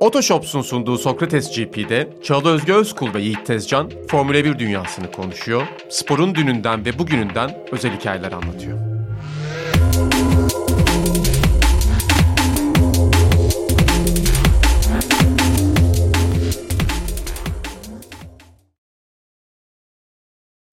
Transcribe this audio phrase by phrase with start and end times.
[0.00, 6.34] Otoshops'un sunduğu Sokrates GP'de Çağla Özge Özkul ve Yiğit Tezcan Formula 1 dünyasını konuşuyor, sporun
[6.34, 8.78] dününden ve bugününden özel hikayeler anlatıyor.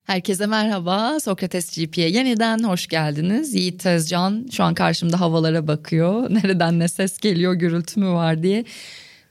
[0.04, 1.20] Herkese merhaba.
[1.20, 3.54] Sokrates GP'ye yeniden hoş geldiniz.
[3.54, 6.30] Yiğit Tezcan şu an karşımda havalara bakıyor.
[6.30, 8.64] Nereden ne ses geliyor, gürültü mü var diye.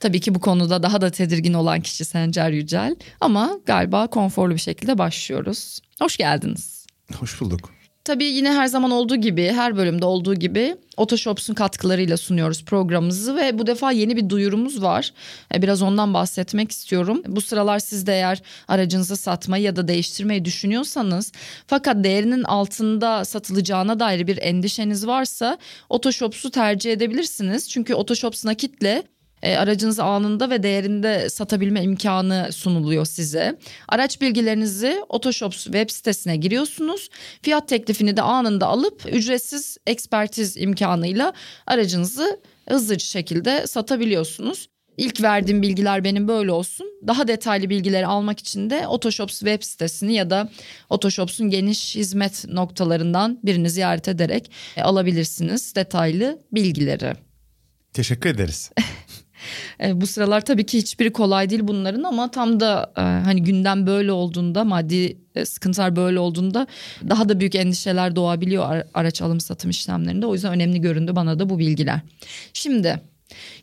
[0.06, 2.96] Tabii ki bu konuda daha da tedirgin olan kişi Sencer Yücel.
[3.22, 5.80] Ama galiba konforlu bir şekilde başlıyoruz.
[6.00, 6.86] Hoş geldiniz.
[7.20, 7.72] Hoş bulduk.
[8.04, 13.60] Tabii yine her zaman olduğu gibi, her bölümde olduğu gibi Otoshops'un katkılarıyla sunuyoruz programımızı ve
[13.60, 15.14] bu defa yeni bir duyurumuz var.
[15.56, 17.22] E, biraz ondan bahsetmek istiyorum.
[17.28, 21.32] Bu sıralar siz de eğer aracınızı satmayı ya da değiştirmeyi düşünüyorsanız
[21.68, 25.58] fakat değerinin altında satılacağına dair bir endişeniz varsa
[25.90, 27.70] Otoshops'u tercih edebilirsiniz.
[27.70, 29.04] Çünkü Otoshops nakitle
[29.46, 33.60] e, aracınızı anında ve değerinde satabilme imkanı sunuluyor size.
[33.88, 37.10] Araç bilgilerinizi Otoshops web sitesine giriyorsunuz.
[37.42, 41.34] Fiyat teklifini de anında alıp ücretsiz ekspertiz imkanıyla
[41.68, 44.68] aracınızı hızlıca şekilde satabiliyorsunuz.
[44.98, 46.88] İlk verdiğim bilgiler benim böyle olsun.
[47.08, 50.50] Daha detaylı bilgileri almak için de Otoshops web sitesini ya da
[50.90, 57.14] Otoshops'un geniş hizmet noktalarından birini ziyaret ederek e, alabilirsiniz detaylı bilgileri.
[57.94, 58.72] Teşekkür ederiz.
[59.84, 63.88] E, bu sıralar tabii ki hiçbiri kolay değil bunların ama tam da e, hani gündem
[63.88, 66.68] böyle olduğunda maddi e, sıkıntılar böyle olduğunda
[67.10, 70.26] daha da büyük endişeler doğabiliyor araç alım satım işlemlerinde.
[70.26, 72.00] O yüzden önemli göründü bana da bu bilgiler.
[72.54, 73.02] Şimdi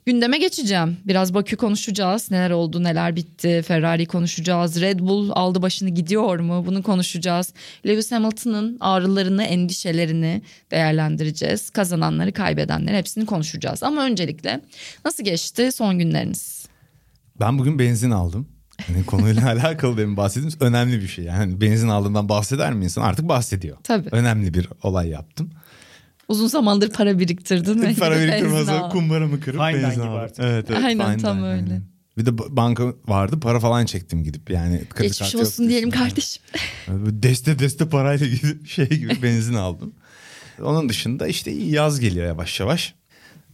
[0.06, 0.96] Gündeme geçeceğim.
[1.05, 2.30] Biraz Bakü konuşacağız.
[2.30, 3.62] Neler oldu, neler bitti.
[3.66, 4.80] Ferrari konuşacağız.
[4.80, 6.66] Red Bull aldı başını gidiyor mu?
[6.66, 7.52] Bunu konuşacağız.
[7.86, 11.70] Lewis Hamilton'ın ağrılarını, endişelerini değerlendireceğiz.
[11.70, 13.83] Kazananları, kaybedenleri hepsini konuşacağız.
[13.83, 14.60] Ama öncelikle
[15.05, 16.66] nasıl geçti son günleriniz?
[17.40, 18.48] Ben bugün benzin aldım.
[18.88, 21.24] Yani konuyla alakalı benim bahsettiğim önemli bir şey.
[21.24, 23.02] Yani benzin aldığından bahseder mi insan?
[23.02, 23.77] Artık bahsediyor.
[23.84, 24.08] Tabii.
[24.12, 25.50] Önemli bir olay yaptım.
[26.32, 30.30] Uzun zamandır para biriktirdin ve para biriktirmezsen kumbaramı kırıp Aynen benzin aldım.
[30.38, 31.62] Evet, evet, Aynen tam öyle.
[31.62, 31.82] Aynen.
[32.18, 34.80] Bir de banka vardı para falan çektim gidip yani.
[35.00, 36.42] Geçmiş olsun diyelim kardeşim.
[37.06, 39.94] Deste deste parayla gidip şey gibi benzin aldım.
[40.62, 42.94] Onun dışında işte yaz geliyor yavaş yavaş.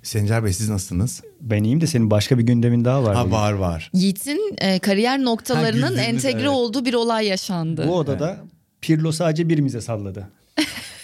[0.02, 1.22] Sencer Bey siz nasılsınız?
[1.40, 3.14] Ben iyiyim de senin başka bir gündemin daha var.
[3.16, 3.32] Ha bugün.
[3.32, 3.90] var var.
[3.94, 6.48] Yiğit'in e, kariyer noktalarının Ha, entegre evet.
[6.48, 7.88] olduğu bir olay yaşandı.
[7.88, 8.36] Bu odada
[8.80, 10.28] Pirlo sadece birimize salladı.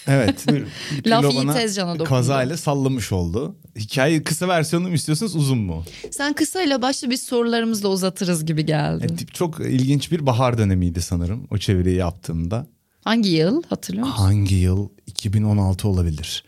[0.07, 0.47] Evet.
[1.07, 2.09] Laf Yiğit bana Tezcan'a dokundu.
[2.09, 3.57] Kazayla sallamış oldu.
[3.77, 5.85] Hikaye kısa versiyonu mu istiyorsunuz uzun mu?
[6.11, 9.05] Sen kısayla başla biz sorularımızla uzatırız gibi geldi.
[9.05, 12.67] E, tip çok ilginç bir bahar dönemiydi sanırım o çeviriyi yaptığımda.
[13.05, 14.23] Hangi yıl hatırlıyor musun?
[14.23, 14.89] Hangi yıl?
[15.07, 16.45] 2016 olabilir.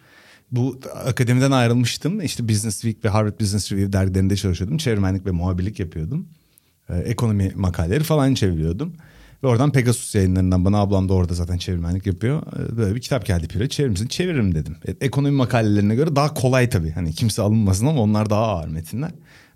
[0.53, 2.21] Bu akademiden ayrılmıştım.
[2.21, 4.79] İşte Business Week ve Harvard Business Review dergilerinde çalışıyordum.
[4.79, 6.29] Çevirmenlik ve muhabirlik yapıyordum.
[6.91, 8.93] Ee, ekonomi makaleleri falan çeviriyordum.
[9.43, 12.43] Ve oradan Pegasus yayınlarından bana ablam da orada zaten çevirmenlik yapıyor.
[12.43, 13.67] Ee, Böyle bir kitap geldi Piro.
[13.67, 14.07] Çevirir misin?
[14.07, 14.77] Çeviririm dedim.
[14.89, 16.91] E, ekonomi makalelerine göre daha kolay tabii.
[16.91, 19.11] Hani kimse alınmasın ama onlar daha ağır metinler.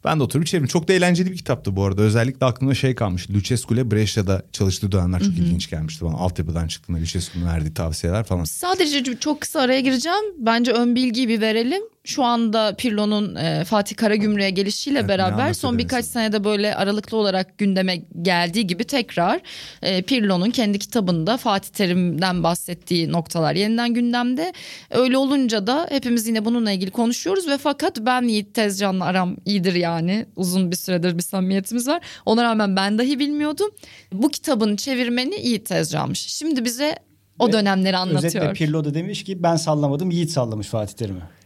[0.04, 0.68] Ben de oturup çevirdim.
[0.68, 2.02] Çok da eğlenceli bir kitaptı bu arada.
[2.02, 3.30] Özellikle aklımda şey kalmış.
[3.30, 6.14] Lucescu ile Brescia'da çalıştığı dönemler çok ilginç gelmişti bana.
[6.16, 8.44] Altyapıdan çıktığında Lucescu'nun verdiği tavsiyeler falan.
[8.44, 10.24] Sadece çok kısa araya gireceğim.
[10.38, 11.82] Bence ön bilgiyi bir verelim.
[12.04, 17.58] Şu anda Pirlo'nun e, Fatih Karagümrük'e gelişiyle Evet, beraber son birkaç senede böyle aralıklı olarak
[17.58, 19.40] gündeme geldiği gibi tekrar
[19.82, 24.52] e, Pirlo'nun kendi kitabında Fatih Terim'den bahsettiği noktalar yeniden gündemde.
[24.90, 29.74] Öyle olunca da hepimiz yine bununla ilgili konuşuyoruz ve fakat ben Yiğit Tezcan'la aram iyidir
[29.74, 30.26] yani.
[30.36, 32.02] Uzun bir süredir bir samimiyetimiz var.
[32.26, 33.70] Ona rağmen ben dahi bilmiyordum.
[34.12, 36.20] Bu kitabın çevirmeni Yiğit Tezcan'mış.
[36.20, 36.96] Şimdi bize
[37.38, 38.24] o dönemleri anlatıyor.
[38.24, 41.39] Özetle Pirlo da demiş ki ben sallamadım Yiğit sallamış Fatih Terim'i.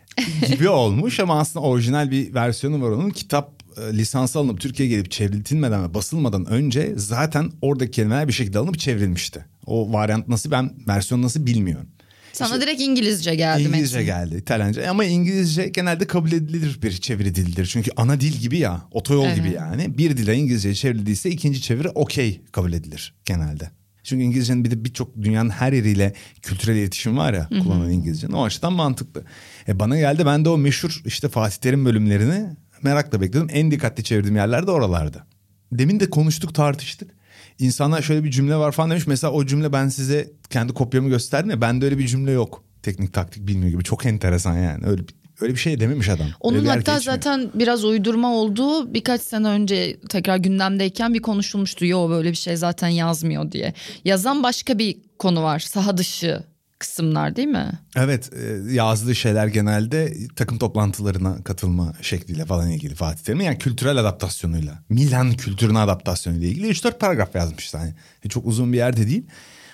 [0.49, 3.11] Gibi olmuş ama aslında orijinal bir versiyonu var onun.
[3.11, 8.59] Kitap e, lisansı alınıp Türkiye'ye gelip çevriltilmeden ve basılmadan önce zaten oradaki kelimeler bir şekilde
[8.59, 9.45] alınıp çevrilmişti.
[9.67, 11.87] O varyant nasıl ben versiyon nasıl bilmiyorum.
[12.33, 14.07] Sana direkt İngilizce geldi İngilizce metin.
[14.07, 17.67] geldi İtalyanca ama İngilizce genelde kabul edilir bir çeviri dilidir.
[17.67, 19.37] Çünkü ana dil gibi ya otoyol Evet.
[19.37, 23.71] gibi yani bir dile İngilizceye çevrildiyse ikinci çeviri okey kabul edilir genelde.
[24.05, 26.13] Çünkü İngilizcenin bir de birçok dünyanın her yeriyle
[26.43, 28.33] kültürel iletişim var ya kullanılan İngilizcenin.
[28.33, 29.25] O açıdan mantıklı.
[29.69, 32.47] E bana geldi ben de o meşhur işte Fatih Terim bölümlerini
[32.83, 33.49] merakla bekledim.
[33.53, 35.27] En dikkatli çevirdiğim yerler de oralardı.
[35.73, 37.11] Demin de konuştuk tartıştık.
[37.59, 39.07] İnsanlar şöyle bir cümle var falan demiş.
[39.07, 41.61] Mesela o cümle ben size kendi kopyamı gösterdim ya.
[41.61, 42.65] Bende öyle bir cümle yok.
[42.83, 43.85] Teknik taktik bilmiyor gibi.
[43.85, 44.87] Çok enteresan yani.
[44.87, 46.27] Öyle bir, öyle bir şey dememiş adam.
[46.41, 51.87] Onun hatta zaten biraz uydurma olduğu birkaç sene önce tekrar gündemdeyken bir konuşulmuştu.
[51.87, 53.75] Yo böyle bir şey zaten yazmıyor diye.
[54.05, 55.59] Yazan başka bir konu var.
[55.59, 56.45] Saha dışı
[56.85, 57.73] kısımlar değil mi?
[57.97, 63.45] Evet e, yazdığı şeyler genelde takım toplantılarına katılma şekliyle falan ilgili Fatih Terim'in.
[63.45, 67.75] Yani kültürel adaptasyonuyla, Milan kültürüne adaptasyonuyla ilgili 3-4 paragraf yazmış.
[67.75, 67.95] Yani
[68.29, 69.27] çok uzun bir yerde değil.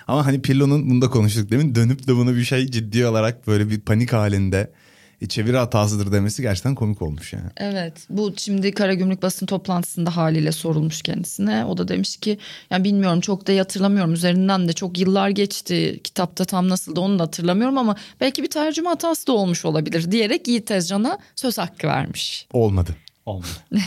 [0.07, 3.79] Ama hani Pirlo'nun bunda konuştuk demin dönüp de bunu bir şey ciddi olarak böyle bir
[3.79, 4.71] panik halinde
[5.21, 7.49] e, çeviri hatasıdır demesi gerçekten komik olmuş yani.
[7.57, 11.65] Evet bu şimdi Karagümrük basın toplantısında haliyle sorulmuş kendisine.
[11.65, 12.37] O da demiş ki
[12.69, 15.99] yani bilmiyorum çok da hatırlamıyorum üzerinden de çok yıllar geçti.
[16.03, 20.47] Kitapta tam nasıldı onu da hatırlamıyorum ama belki bir tercüme hatası da olmuş olabilir diyerek
[20.47, 22.47] Yiğit Tezcan'a söz hakkı vermiş.
[22.53, 22.95] Olmadı
[23.25, 23.47] Olmadı.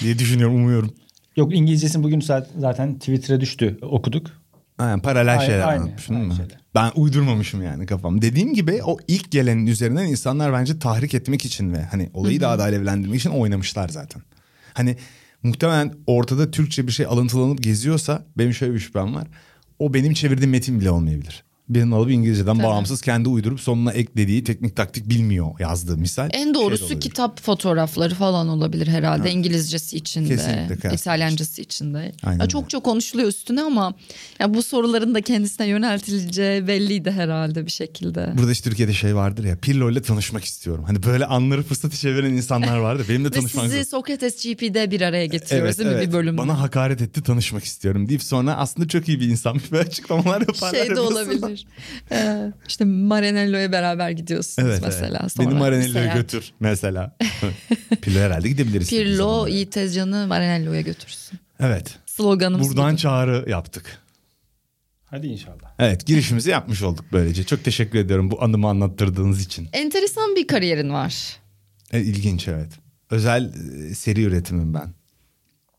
[0.00, 0.94] diye düşünüyorum umuyorum.
[1.36, 2.20] Yok İngilizcesi bugün
[2.58, 4.26] zaten Twitter'a düştü okuduk.
[4.78, 6.46] Aynen paralel şeyler aynı, anlatmışım aynı değil mi?
[6.48, 6.58] şeyler.
[6.74, 8.22] Ben uydurmamışım yani kafam.
[8.22, 12.58] Dediğim gibi o ilk gelenin üzerinden insanlar bence tahrik etmek için ve hani olayı daha
[12.58, 14.22] da alevlendirmek için oynamışlar zaten.
[14.74, 14.96] Hani
[15.42, 19.28] muhtemelen ortada Türkçe bir şey alıntılanıp geziyorsa benim şöyle bir şüphem var.
[19.78, 21.44] O benim çevirdiğim metin bile olmayabilir.
[21.68, 26.28] Birinin alıp İngilizceden bağımsız kendi uydurup sonuna eklediği teknik taktik bilmiyor yazdığı misal.
[26.32, 27.00] En şey doğrusu olabilir.
[27.00, 29.30] kitap fotoğrafları falan olabilir herhalde.
[29.30, 30.94] İngilizcesi içinde, Kesinlikle.
[30.94, 32.12] İtalyancası içinde.
[32.24, 33.94] Aynen Ya çok çok konuşuluyor üstüne ama
[34.38, 38.32] ya bu soruların da kendisine yöneltileceği belliydi herhalde bir şekilde.
[38.38, 40.84] Burada işte Türkiye'de şey vardır ya Pirlo ile tanışmak istiyorum.
[40.86, 43.04] Hani böyle anları fırsatı çeviren insanlar vardı.
[43.08, 43.98] Benim de Ve tanışmak sizi zor.
[43.98, 46.38] Sokrates GP'de bir araya getiriyoruz değil mi bir bölümde?
[46.38, 50.78] Bana hakaret etti tanışmak istiyorum deyip sonra aslında çok iyi bir insanmış böyle açıklamalar yaparlar.
[50.78, 51.57] şey de burasında.
[51.66, 52.48] Olabilir.
[52.48, 55.18] Ee, işte Maranello'ya beraber gidiyorsunuz Evet, mesela.
[55.22, 55.32] evet.
[55.32, 56.16] Sonra Beni Maranello'ya seyahat.
[56.16, 57.16] götür mesela.
[58.02, 58.90] Pirlo herhalde gidebiliriz.
[58.90, 59.46] Pirlo.
[59.46, 61.38] Yiğit Tezcan'ı Maranello'ya götürsün.
[61.60, 61.98] Evet.
[62.06, 62.98] Sloganımız Buradan budur.
[62.98, 63.98] çağrı yaptık.
[65.04, 65.74] Hadi inşallah.
[65.78, 67.44] Evet girişimizi yapmış olduk böylece.
[67.44, 69.68] Çok teşekkür ediyorum bu anımı anlattırdığınız için.
[69.72, 71.36] Enteresan bir kariyerin var.
[71.92, 72.68] E, ilginç evet.
[73.10, 73.52] Özel
[73.90, 74.94] e, seri üretimim ben.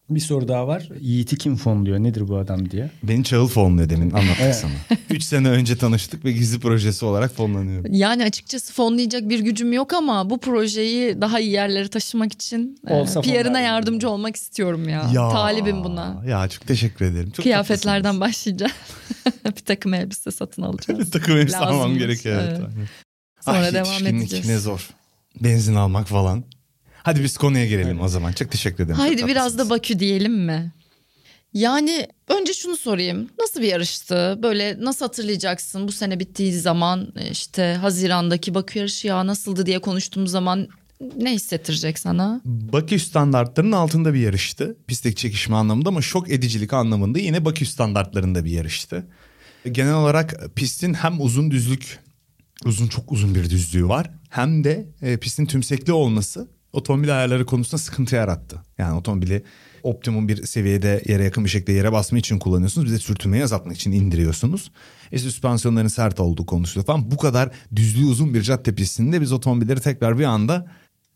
[0.09, 0.89] Bir soru daha var.
[1.01, 1.99] Yiğit'i kim fonluyor?
[1.99, 2.89] Nedir bu adam diye.
[3.03, 4.55] Beni Çağıl fonluyor demin anlattık Evet.
[4.55, 4.71] sana.
[5.09, 7.93] Üç sene önce tanıştık ve gizli projesi olarak fonlanıyorum.
[7.93, 12.93] Yani açıkçası fonlayacak bir gücüm yok ama bu projeyi daha iyi yerlere taşımak için e,
[12.93, 13.63] Olsa PR'ına fonlardım.
[13.63, 15.11] yardımcı olmak istiyorum ya.
[15.13, 16.23] Talibim buna.
[16.27, 17.31] Ya çok teşekkür ederim.
[17.31, 18.71] Çok Kıyafetlerden başlayacağım.
[19.45, 20.85] bir takım elbise satın alacağız.
[20.85, 21.11] tatlısınız.
[21.11, 22.41] takım elbise almam gerekiyor.
[22.47, 22.59] Evet.
[22.59, 22.87] evet.
[23.45, 24.47] Sonra Ah, devam edeceğiz.
[24.47, 24.89] Ne zor.
[25.41, 26.43] Benzin almak falan.
[27.03, 28.31] Hadi biz konuya gelelim o zaman.
[28.31, 28.99] Çok teşekkür ederim.
[28.99, 29.69] Haydi Çok biraz da.
[29.69, 30.71] Bakü diyelim mi?
[31.53, 33.29] Yani önce şunu sorayım.
[33.39, 34.39] Nasıl bir yarıştı?
[34.43, 35.87] Böyle nasıl hatırlayacaksın?
[35.87, 40.67] Bu sene bittiği zaman e, işte Haziran'daki Bakü yarışı ya nasıldı diye konuştuğumuz zaman
[41.17, 42.41] ne hissettirecek sana?
[42.45, 44.77] Bakü standartlarının altında bir yarıştı.
[44.87, 49.07] Pistteki çekişme anlamında ama şok edicilik anlamında yine Bakü standartlarında bir yarıştı.
[49.71, 51.99] Genel olarak pistin hem uzun düzlük,
[52.65, 54.11] uzun çok uzun bir düzlüğü var.
[54.29, 58.63] Hem de e, pistin tümsekli olması otomobil ayarları konusunda sıkıntı yarattı.
[58.77, 59.43] Yani otomobili
[59.83, 62.87] optimum bir seviyede yere yakın bir şekilde yere basma için kullanıyorsunuz.
[62.87, 64.71] Bir de sürtünmeyi azaltmak için indiriyorsunuz.
[65.11, 67.11] E, süspansiyonların sert olduğu konuşuluyor falan.
[67.11, 70.67] Bu kadar düzlüğü uzun bir cadde pistinde biz otomobilleri tekrar bir anda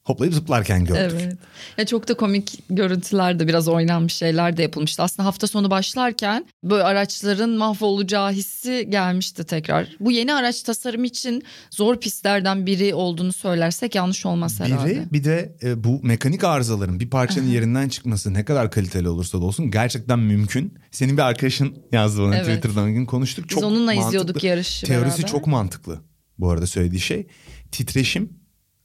[0.05, 1.17] hoplayıp zıplarken gördük.
[1.21, 1.37] Evet.
[1.77, 5.03] Ya çok da komik görüntüler de biraz oynanmış şeyler de yapılmıştı.
[5.03, 9.87] Aslında hafta sonu başlarken böyle araçların mahvolacağı hissi gelmişti tekrar.
[9.99, 14.89] Bu yeni araç tasarımı için zor pistlerden biri olduğunu söylersek yanlış olmaz herhalde.
[14.89, 19.41] Biri bir de e, bu mekanik arızaların bir parçanın yerinden çıkması ne kadar kaliteli olursa
[19.41, 20.73] da olsun gerçekten mümkün.
[20.91, 22.45] Senin bir arkadaşın yazdı bana Evet.
[22.45, 23.45] Twitter'dan gün konuştuk.
[23.49, 24.07] Biz onunla mantıklı.
[24.07, 25.31] izliyorduk yarışı Teorisi beraber.
[25.31, 26.01] çok mantıklı
[26.37, 27.27] bu arada söylediği şey.
[27.71, 28.29] Titreşim,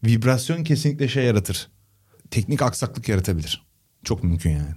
[0.05, 1.69] vibrasyon kesinlikle şey yaratır.
[2.31, 3.67] Teknik aksaklık yaratabilir.
[4.05, 4.71] Çok mümkün yani.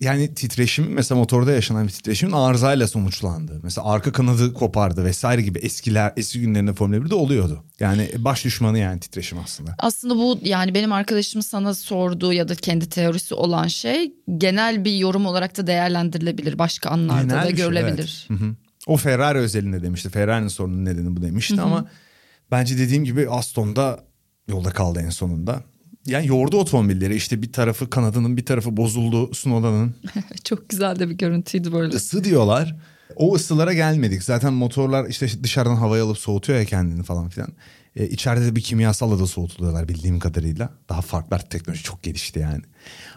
[0.00, 3.60] Yani titreşim mesela motorda yaşanan bir titreşimin arızayla sonuçlandı.
[3.62, 7.64] Mesela arka kanadı kopardı vesaire gibi eskiler eski günlerinde Formula 1'de oluyordu.
[7.80, 9.74] Yani baş düşmanı yani titreşim aslında.
[9.78, 14.96] Aslında bu yani benim arkadaşım sana sorduğu ya da kendi teorisi olan şey genel bir
[14.96, 16.58] yorum olarak da değerlendirilebilir.
[16.58, 18.26] Başka anlarda Genel da şey, görülebilir.
[18.30, 18.40] evet.
[18.40, 18.54] Hı hı.
[18.86, 20.10] O Ferrari özelinde demişti.
[20.10, 21.86] Ferrari'nin sorunun nedeni bu demişti ama
[22.50, 24.04] bence dediğim gibi Aston'da
[24.48, 25.62] yolda kaldı en sonunda.
[26.06, 29.94] Yani yordu otomobilleri işte bir tarafı kanadının bir tarafı bozuldu Snowda'nın.
[30.44, 31.96] Çok güzel de bir görüntüydü böyle.
[31.96, 32.76] Isı diyorlar.
[33.16, 34.22] O ısılara gelmedik.
[34.22, 37.48] Zaten motorlar işte dışarıdan havayı alıp soğutuyor ya kendini falan filan.
[37.96, 40.70] Ee, içeride de bir kimyasalla da soğutuluyorlar bildiğim kadarıyla.
[40.88, 42.62] Daha farklı artık teknoloji çok gelişti yani.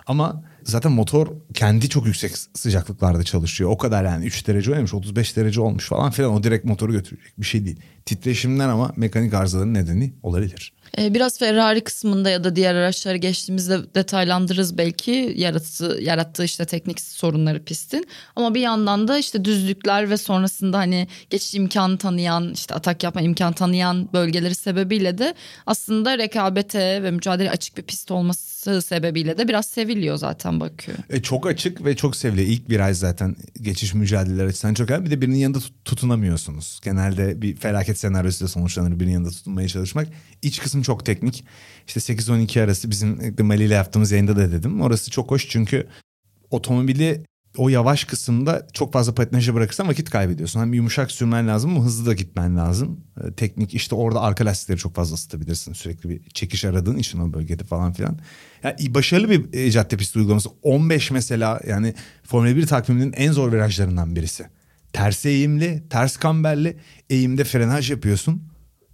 [0.08, 3.70] Ama zaten motor kendi çok yüksek sıcaklıklarda çalışıyor.
[3.70, 6.34] O kadar yani 3 derece olmuş 35 derece olmuş falan filan.
[6.34, 7.80] O direkt motoru götürecek bir şey değil.
[8.06, 10.74] Titreşimden ama mekanik arızaların nedeni olabilir.
[10.98, 17.02] Ee, biraz Ferrari kısmında ya da diğer araçları geçtiğimizde detaylandırırız belki yarattığı, yarattığı işte teknik
[17.02, 18.08] sorunları pistin.
[18.36, 23.22] Ama bir yandan da işte düzlükler ve sonrasında hani geçiş imkanı tanıyan işte atak yapma
[23.22, 25.34] imkanı tanıyan bölgeleri sebebiyle de
[25.66, 30.92] aslında rekabete ve mücadele açık bir pist olması sebebiyle de biraz seviliyor zaten Bakü.
[31.10, 32.48] E, çok açık ve çok seviliyor.
[32.48, 35.06] İlk viraj zaten geçiş mücadeleleri açısından çok önemli.
[35.06, 36.80] Bir de birinin yanında tut- tutunamıyorsunuz.
[36.84, 40.08] Genelde bir felaket senaryosu da sonuçlanır birinin yanında tutunmaya çalışmak.
[40.42, 41.46] İç kısım çok teknik.
[41.88, 44.82] İşte 8-12 arası bizim Mali ile yaptığımız yayında da dedim.
[44.82, 45.88] Orası çok hoş çünkü
[46.52, 47.24] otomobili
[47.58, 50.60] o yavaş kısımda çok fazla patinaja bırakırsan vakit kaybediyorsun.
[50.60, 53.00] Hem yumuşak sürmen lazım ama hızlı da gitmen lazım.
[53.24, 55.74] Ee, teknik işte orada arka lastikleri çok fazla ısıtabilirsin.
[55.74, 58.20] Sürekli bir çekiş aradığın için o bölgede falan filan.
[58.64, 60.50] Yani başarılı bir e, cadde pisti uygulaması.
[60.64, 64.46] 15 mesela yani Formula 1 takviminin en zor virajlarından birisi.
[64.94, 66.78] Ters eğimli, ters kamberli,
[67.10, 68.44] eğimde frenaj yapıyorsun.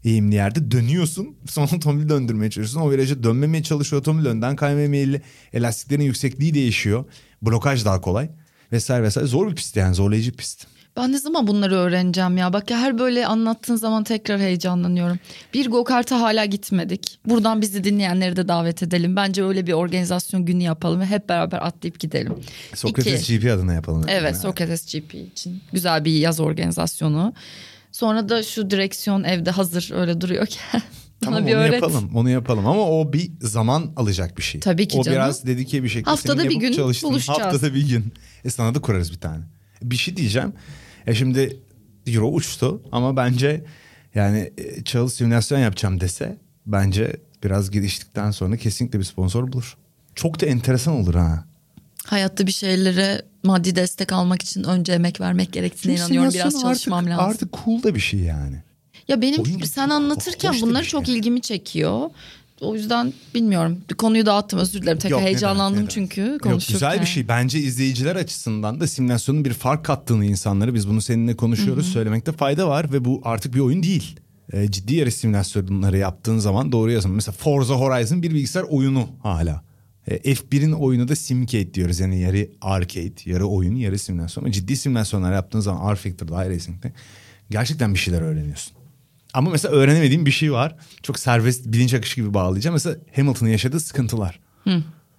[0.04, 1.36] Eğimli yerde dönüyorsun.
[1.50, 2.90] Sonra otomobili döndürmeye çalışıyorsun.
[2.90, 5.22] O viraja dönmemeye çalışıyor otomobil önden kaymaya meyilli.
[5.54, 7.06] Elastiklerin yüksekliği değişiyor.
[7.42, 8.30] Blokaj daha kolay.
[8.72, 9.28] Vesaire vesaire.
[9.28, 10.75] Zor bir pist yani zorlayıcı bir pist.
[10.98, 12.54] Ben ne zaman bunları öğreneceğim ya?
[12.54, 15.20] Bak ya her böyle anlattığın zaman tekrar heyecanlanıyorum.
[15.54, 17.20] Bir go-kart'a hala gitmedik.
[17.26, 19.16] Buradan bizi dinleyenleri de davet edelim.
[19.16, 22.34] Bence öyle bir organizasyon günü yapalım ve hep beraber atlayıp gidelim.
[22.76, 23.40] Sokrates İki.
[23.40, 24.06] GP adına yapalım.
[24.08, 24.36] Evet Yani.
[24.42, 25.62] Sokrates GP için.
[25.74, 27.34] Güzel bir yaz organizasyonu.
[27.92, 30.82] Sonra da şu direksiyon evde hazır öyle duruyorken.
[31.22, 31.74] Tamam bana bir onu öğret.
[31.74, 32.12] yapalım.
[32.16, 34.62] Onu yapalım ama o bir zaman alacak bir şey.
[34.62, 35.16] Tabii ki o canım.
[35.16, 36.10] biraz dedike bir şekilde.
[36.10, 37.40] Haftada senin bir gün çalıştığın buluşacağız.
[37.40, 38.14] Haftada bir gün.
[38.46, 39.44] E sana da kurarız bir tane.
[39.82, 40.54] Bir şey diyeceğim.
[41.08, 41.60] E şimdi
[42.08, 43.66] Euro uçtu ama bence
[44.16, 49.78] yani e, Çağıl simülasyon yapacağım dese bence biraz geliştikten sonra kesinlikle bir sponsor bulur.
[50.16, 51.46] Çok da enteresan olur ha.
[52.06, 56.34] Hayatta bir şeylere maddi destek almak için önce emek vermek gerektiğine Çünkü inanıyorum.
[56.34, 57.30] Biraz çalışmam artık, lazım.
[57.30, 58.64] Artık cool da bir şey yani.
[59.08, 62.10] Ya benim Oyun sen anlatırken bunları şey çok ilgimi çekiyor.
[62.62, 63.78] O yüzden bilmiyorum.
[63.98, 64.98] Konuyu dağıttım özür dilerim.
[64.98, 66.32] Tekrar Yok, heyecanlandım demek, ne çünkü demek.
[66.32, 66.74] Yok, konuşurken.
[66.74, 67.28] güzel bir şey.
[67.28, 71.88] Bence izleyiciler açısından da simülasyonun bir fark kattığını insanlara biz bunu seninle konuşuyoruz.
[71.94, 74.20] Söylemekte fayda var ve bu artık bir oyun değil.
[74.54, 77.12] Ee, ciddi yarış simülasyonları yaptığın zaman doğru yazın.
[77.12, 79.62] Mesela Forza Horizon bir bilgisayar oyunu hala.
[80.08, 82.00] Ee, F1'in oyunu da simcade diyoruz.
[82.00, 84.44] Yani yarı arcade, yarı oyun, yarı simülasyon.
[84.44, 86.94] Ama ciddi simülasyonlar yaptığın zaman R-Factor'da, iRacing'de
[87.50, 88.75] gerçekten bir şeyler öğreniyorsun.
[89.36, 90.76] Ama mesela öğrenemediğim bir şey var.
[91.04, 92.74] Çok serbest bilinç akışı gibi bağlayacağım.
[92.74, 94.40] Mesela Hamilton'ın yaşadığı sıkıntılar.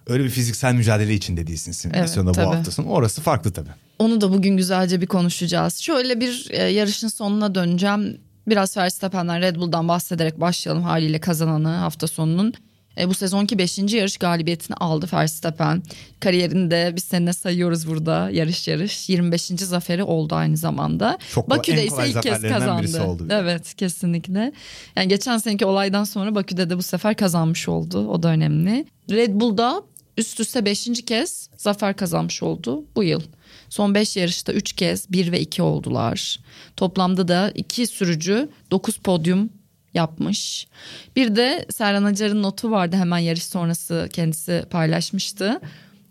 [0.07, 2.55] Öyle bir fiziksel mücadele içinde değilsin simülasyonda Evet, bu tabii.
[2.55, 2.87] hafta sonu.
[2.87, 3.69] Orası farklı tabii.
[3.99, 5.77] Onu da bugün güzelce bir konuşacağız.
[5.77, 8.17] Şöyle bir e, yarışın sonuna döneceğim.
[8.47, 12.53] Biraz Verstappen'den Red Bull'dan bahsederek başlayalım haliyle kazananı hafta sonunun.
[12.99, 13.77] E, bu sezonki 5.
[13.77, 15.83] yarış galibiyetini aldı Verstappen.
[16.19, 19.09] Kariyerinde biz seninle sayıyoruz burada yarış yarış.
[19.09, 19.41] 25.
[19.43, 21.17] zaferi oldu aynı zamanda.
[21.33, 23.03] Çok Bakü'de ise ilk kez kazandı.
[23.03, 23.27] oldu.
[23.29, 24.53] Evet kesinlikle.
[24.95, 28.07] Yani geçen seneki olaydan sonra Bakü'de de bu sefer kazanmış oldu.
[28.07, 28.85] O da önemli.
[29.09, 29.83] Red Bull'da
[30.17, 31.05] üst üste 5.
[31.05, 33.21] kez zafer kazanmış oldu bu yıl.
[33.69, 36.39] Son 5 yarışta 3 kez 1 ve 2 oldular.
[36.77, 39.49] Toplamda da 2 sürücü 9 podyum
[39.97, 40.67] yapmış.
[41.15, 45.61] Bir de Serhan Acar'ın notu vardı hemen yarış sonrası kendisi paylaşmıştı.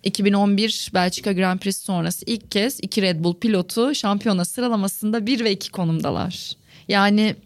[0.03, 5.53] 2011 Belçika Grand Prix sonrası ilk kez iki Red Bull pilotu şampiyona sıralamasında 1 ve
[5.53, 6.53] 2 konumdalar.
[6.89, 7.37] Yani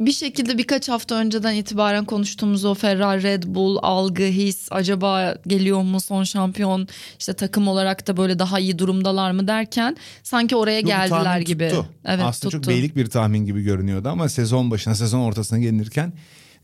[0.00, 5.82] bir şekilde birkaç hafta önceden itibaren konuştuğumuz o Ferrari, Red Bull, algı, his acaba geliyor
[5.82, 6.88] mu son şampiyon
[7.18, 11.68] işte takım olarak da böyle daha iyi durumdalar mı derken sanki oraya Yok, geldiler gibi.
[11.68, 11.86] tuttu.
[12.04, 12.62] Evet Aslında tuttu.
[12.66, 16.12] çok beylik bir tahmin gibi görünüyordu ama sezon başına sezon ortasına gelinirken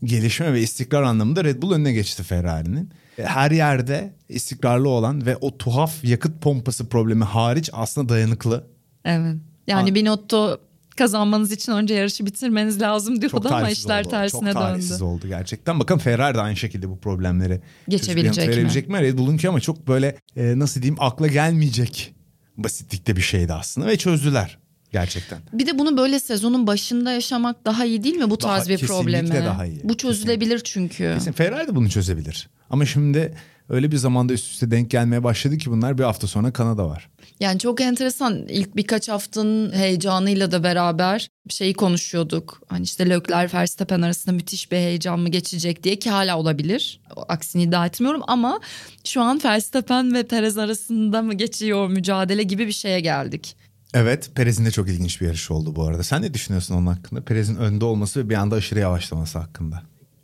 [0.03, 2.89] gelişme ve istikrar anlamında Red Bull önüne geçti Ferrari'nin.
[3.17, 8.67] Her yerde istikrarlı olan ve o tuhaf yakıt pompası problemi hariç aslında dayanıklı.
[9.05, 9.35] Evet.
[9.67, 9.95] Yani Ha.
[9.95, 10.59] Binotto
[10.97, 14.09] kazanmanız için önce yarışı bitirmeniz lazım diyordu Çok ama işler oldu.
[14.09, 15.03] tersine Çok döndü.
[15.03, 15.79] oldu gerçekten.
[15.79, 18.95] Bakın Ferrari de aynı şekilde bu problemleri Geçebilecek mi?
[18.97, 19.01] mi?
[19.03, 22.13] Red Bull'unki ama çok böyle e, nasıl diyeyim akla gelmeyecek
[22.57, 24.57] basitlikte bir şeydi aslında ve çözdüler
[24.91, 25.39] gerçekten.
[25.53, 28.77] Bir de bunu böyle sezonun başında yaşamak daha iyi değil mi bu Daha- tarz bir
[28.77, 29.45] kesinlikle problemi?
[29.45, 29.81] daha iyi.
[29.83, 31.13] Bu çözülebilir çünkü.
[31.17, 32.49] Kesin Ferrari de bunu çözebilir.
[32.69, 33.33] Ama şimdi
[33.69, 37.09] öyle bir zamanda üst üste denk gelmeye başladı ki bunlar bir hafta sonra Kanada var.
[37.39, 38.47] Yani çok enteresan.
[38.47, 42.61] İlk birkaç haftanın heyecanıyla da beraber şeyi konuşuyorduk.
[42.67, 47.01] Hani işte Leclerc Verstappen arasında müthiş bir heyecan mı geçecek diye ki hala olabilir.
[47.27, 48.59] Aksini iddia etmiyorum ama
[49.03, 53.55] şu an Verstappen ve Perez arasında mı geçiyor mücadele gibi bir şeye geldik.
[53.93, 56.03] Evet Perez'in de çok ilginç bir yarış oldu bu arada.
[56.03, 57.21] Sen ne düşünüyorsun onun hakkında?
[57.21, 59.81] Perez'in önde olması ve bir anda aşırı yavaşlaması hakkında.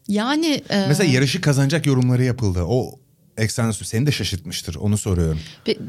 [0.08, 2.64] Yani e, Mesela yarışı kazanacak yorumları yapıldı.
[2.68, 3.00] O
[3.38, 5.40] eksensu seni de şaşırtmıştır onu soruyorum.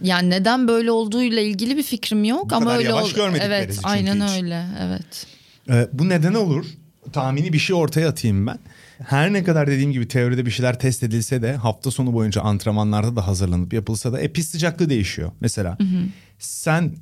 [0.02, 3.14] Yani neden böyle olduğuyla ilgili bir fikrim yok Bu ama kadar öyle yavaş oldu.
[3.14, 4.36] görmedik Evet, aynen hiç.
[4.42, 4.66] öyle.
[4.80, 5.26] Evet.
[5.70, 6.66] Ee, bu neden olur?
[7.12, 8.58] Tahmini bir şey ortaya atayım ben.
[9.06, 13.16] Her ne kadar dediğim gibi teoride bir şeyler test edilse de hafta sonu boyunca antrenmanlarda
[13.16, 15.32] da hazırlanıp yapılsa da e, pist sıcaklığı değişiyor.
[15.40, 15.78] Mesela
[16.38, 16.96] sen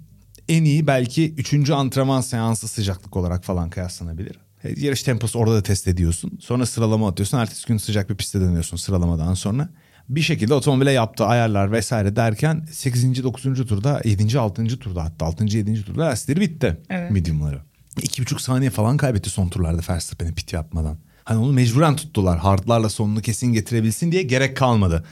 [0.49, 4.37] en iyi belki üçüncü antrenman seansı sıcaklık olarak falan kıyaslanabilir.
[4.65, 6.39] E, Yarış temposu orada da test ediyorsun.
[6.41, 7.39] Sonra sıralama atıyorsun.
[7.39, 9.69] Ertesi gün sıcak bir pistte dönüyorsun sıralamadan sonra.
[10.09, 13.23] Bir şekilde otomobile yaptığı ayarlar vesaire derken 8.
[13.25, 13.43] 9.
[13.67, 14.39] turda 7.
[14.39, 14.65] 6.
[14.65, 15.45] turda hatta 6.
[15.45, 15.85] 7.
[15.85, 16.79] turda lastikleri bitti.
[16.91, 17.11] Evet.
[17.11, 17.61] Medium'ları.
[18.01, 20.99] 2,5 saniye falan kaybetti son turlarda Verstappen'i pit yapmadan.
[21.25, 22.39] Hani onu mecburen tuttular.
[22.39, 25.05] Hardlarla sonunu kesin getirebilsin diye gerek kalmadı.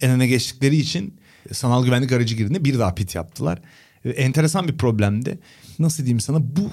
[0.00, 1.20] En öne geçtikleri için
[1.52, 3.58] sanal güvenlik aracı girdiğinde bir daha pit yaptılar.
[4.04, 5.38] E, Enteresan bir problemdi.
[5.78, 6.70] Nasıl diyeyim sana bu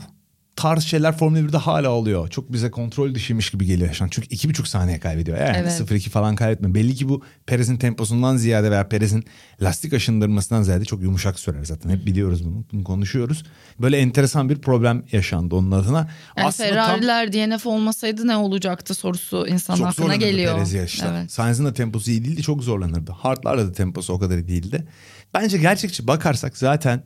[0.64, 2.28] tarz şeyler Formula 1'de hala oluyor.
[2.28, 4.10] Çok bize kontrol dışıymış gibi geliyor şu an.
[4.12, 5.38] Çünkü iki buçuk saniye kaybediyor.
[5.38, 5.72] Yani Evet.
[5.72, 6.74] 0-2 falan kaybetme.
[6.76, 9.24] Belli ki bu Perez'in temposundan ziyade veya Perez'in
[9.62, 11.90] lastik aşındırmasından ziyade çok yumuşak sürer zaten.
[11.90, 12.66] Hep biliyoruz bunu.
[12.72, 13.44] Bunu konuşuyoruz.
[13.80, 16.10] Böyle enteresan bir problem yaşandı onun adına.
[16.38, 20.56] Yani Aslında tam- Ferrari'ler DNF olmasaydı ne olacaktı sorusu insanın çok aklına geliyor.
[20.56, 21.16] Perez yarışta.
[21.18, 21.32] Evet.
[21.32, 23.12] Sainz'in de temposu iyi değildi çok zorlanırdı.
[23.12, 24.88] Hart'larla da temposu o kadar iyi değildi.
[25.34, 27.04] Bence gerçekçi bakarsak zaten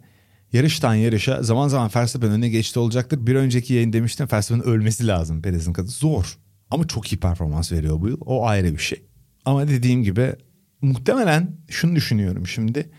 [0.54, 3.28] yarıştan yarışa zaman zaman Verstappen öne geçti olacaktır.
[3.28, 5.88] Bir önceki yayın demiştim Verstappen'in ölmesi lazım Perez'in kadar.
[5.88, 6.38] Zor
[6.72, 8.18] ama çok iyi performans veriyor bu yıl.
[8.22, 9.04] O ayrı bir şey.
[9.46, 10.36] Ama dediğim gibi
[10.82, 12.90] muhtemelen şunu düşünüyorum şimdi.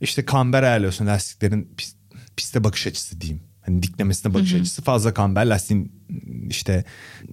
[0.00, 1.96] İşte kamber ayarlıyorsun lastiklerin pist-
[2.36, 3.42] piste bakış açısı diyeyim.
[3.60, 5.92] Hani diklemesine bakış açısı fazla kamber lastiğin
[6.50, 6.84] işte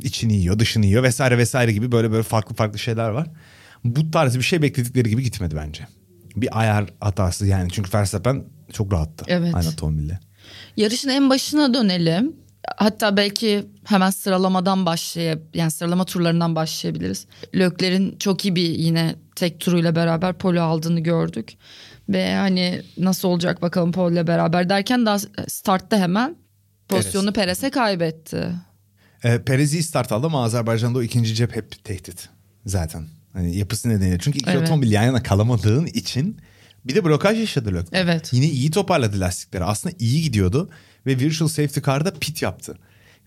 [0.01, 3.27] içini yiyor dışını yiyor vesaire vesaire gibi böyle böyle farklı farklı şeyler var.
[3.83, 5.88] Bu tarz bir şey bekledikleri gibi gitmedi bence.
[6.35, 9.55] Bir ayar hatası yani çünkü Verstappen çok rahattı Evet.
[9.55, 10.19] aynı otomobille.
[10.77, 12.35] Yarışın en başına dönelim.
[12.77, 17.25] Hatta belki hemen sıralamadan başlayıp yani sıralama turlarından başlayabiliriz.
[17.55, 21.53] Lökler'in çok iyi bir yine tek turuyla beraber polo aldığını gördük.
[22.09, 26.35] Ve hani nasıl olacak bakalım polo ile beraber derken daha startta hemen
[26.88, 28.51] pozisyonu Perez'e kaybetti.
[29.23, 32.29] E, Perez iyi start aldı ama Azerbaycan'da o ikinci cep hep tehdit
[32.65, 33.05] zaten.
[33.33, 34.17] Hani yapısı nedeniyle.
[34.19, 34.61] Çünkü iki Evet.
[34.61, 36.38] otomobil yan yana kalamadığın için
[36.86, 37.89] bir de blokaj yaşadı Leclerc.
[37.91, 38.33] Evet.
[38.33, 39.63] Yine iyi toparladı lastikleri.
[39.63, 40.69] Aslında iyi gidiyordu
[41.05, 42.77] ve Virtual Safety Car'da pit yaptı.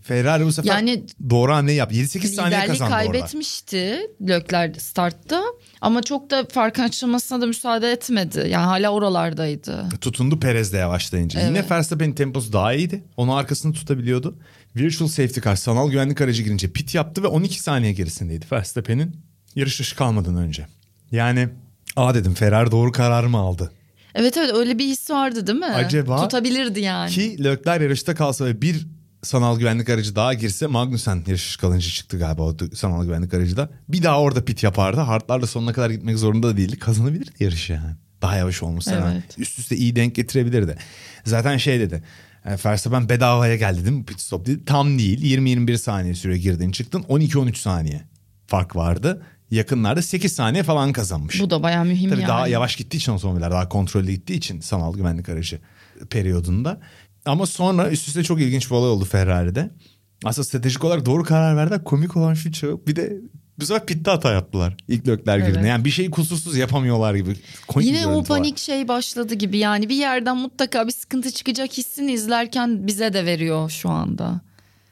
[0.02, 1.96] Ferrari bu sefer Yani doğru hamleyi yaptı.
[1.96, 3.10] 7-8 saniye kazandı orada.
[3.10, 5.42] kaybetmişti Lökler startta
[5.80, 8.38] ama çok da farkın açılmasına da müsaade etmedi.
[8.38, 9.88] Yani hala oralardaydı.
[10.00, 11.40] Tutundu Perez de yavaşlayınca.
[11.40, 11.70] Yine Evet.
[11.70, 13.04] Verstappen'in temposu daha iyiydi.
[13.16, 14.38] Onu arkasını tutabiliyordu.
[14.76, 19.16] Virtual Safety Car sanal güvenlik aracı girince pit yaptı ve 12 saniye gerisindeydi Verstappen'in
[19.54, 20.66] yarış dışı kalmadan önce.
[21.12, 21.48] Yani
[21.96, 23.72] aa dedim Ferrari doğru karar mı aldı?
[24.14, 25.66] Evet evet öyle bir his vardı değil mi?
[25.66, 27.10] Acaba- Tutabilirdi yani.
[27.10, 28.86] Ki Leclerc yarışta kalsa ve bir
[29.22, 33.70] sanal güvenlik aracı daha girse Magnussen yarış kalınca çıktı galiba o sanal güvenlik aracı da.
[33.88, 35.00] Bir daha orada pit yapardı.
[35.00, 36.78] Hartlarla sonuna kadar gitmek zorunda da değildi.
[36.78, 37.94] Kazanabilirdi yarışı yani.
[38.22, 39.38] Daha yavaş olmuş Evet.
[39.38, 40.76] Üst üste iyi denk getirebilirdi.
[41.24, 42.02] Zaten şey dedi.
[42.44, 44.64] e, Verstappen bedavaya geldi değil mi pit stop dedi.
[44.64, 45.22] Tam değil.
[45.38, 47.02] 20-21 saniye süre girdin çıktın.
[47.02, 48.02] 12-13 saniye
[48.46, 49.22] fark vardı.
[49.52, 51.40] Yakınlarda 8 saniye falan kazanmış.
[51.40, 52.28] Bu da bayağı mühim Tabii yani.
[52.28, 55.58] daha yavaş gittiği için otomobiller daha kontrollü gittiği için sanal güvenlik aracı
[56.10, 56.80] periyodunda.
[57.24, 59.70] Ama sonra üst üste çok ilginç bir olay oldu Ferrari'de.
[60.24, 61.84] Aslında stratejik olarak doğru karar verdiler.
[61.84, 62.86] Komik olan şu çok.
[62.88, 63.12] Bir de
[63.60, 64.76] bu sefer pitte hata yaptılar.
[64.88, 65.46] İlk lökler Evet.
[65.46, 65.68] girdiğinde.
[65.68, 67.36] Yani bir şeyi kusursuz yapamıyorlar gibi.
[67.68, 68.38] Komik bir Yine o görüntü var.
[68.38, 73.26] panik şey başladı gibi yani bir yerden mutlaka bir sıkıntı çıkacak hissini izlerken bize de
[73.26, 74.40] veriyor şu anda.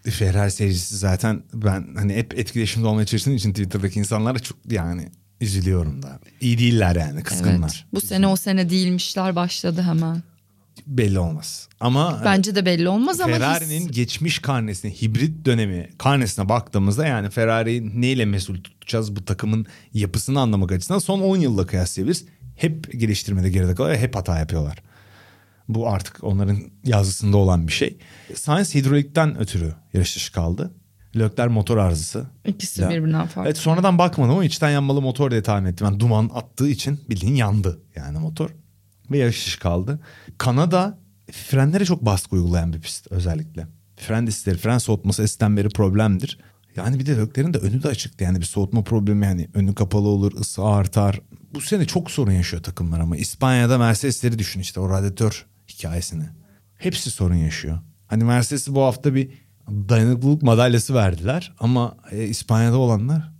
[0.05, 5.09] Ferrari seyircisi zaten ben hani hep etkileşimde olmaya çalıştığım için Twitter'daki insanlara çok yani
[5.41, 6.21] üzülüyorum da.
[6.41, 7.85] İyi değiller yani kızgınlar.
[7.85, 7.95] Evet.
[7.95, 10.23] Bu sene o sene değilmişler başladı hemen.
[10.87, 11.69] Belli olmaz.
[11.81, 17.31] Ama Bence de belli olmaz ama Ferrari'nin his- geçmiş karnesine, hibrit dönemi karnesine baktığımızda yani
[17.31, 22.25] Ferrari'yi neyle mesul tutacağız bu takımın yapısını anlamak açısından son 10 yılla kıyaslayabiliriz.
[22.57, 24.79] Hep geliştirmede geride kalıyor hep hata yapıyorlar.
[25.75, 27.99] Bu artık onların yazısında olan bir şey.
[28.35, 30.75] Sainz hidrolikten ötürü yarış dışı kaldı.
[31.17, 32.27] Leclerc motor arızası.
[32.47, 32.91] ikisi Ya.
[32.91, 33.43] birbirinden farklı.
[33.49, 35.87] Evet sonradan bakmadım ama içten yanmalı motor diye tahmin ettim.
[35.87, 38.51] Yani duman attığı için bildiğin yandı yani motor.
[39.11, 40.01] Ve yarış dışı kaldı.
[40.39, 40.99] Kanada
[41.33, 43.67] frenlere çok baskı uygulayan bir pist özellikle.
[43.97, 46.39] Fren diskleri, fren soğutması sistemleri problemdir.
[46.77, 48.25] Yani bir de Leclerc'in de önü de açıktı.
[48.25, 51.21] Yani bir soğutma problemi yani önü kapalı olur, ısı artar.
[51.55, 53.17] Bu sene çok sorun yaşıyor takımlar ama.
[53.17, 55.47] İspanya'da Mercedes'leri düşün işte o radyatör
[55.81, 56.25] hikayesini.
[56.79, 57.79] Hepsi sorun yaşıyor.
[58.07, 59.31] Hani Mercedes'i bu hafta bir
[59.69, 61.53] dayanıklılık madalyası verdiler.
[61.61, 63.33] Ama e, İspanya'da olanlar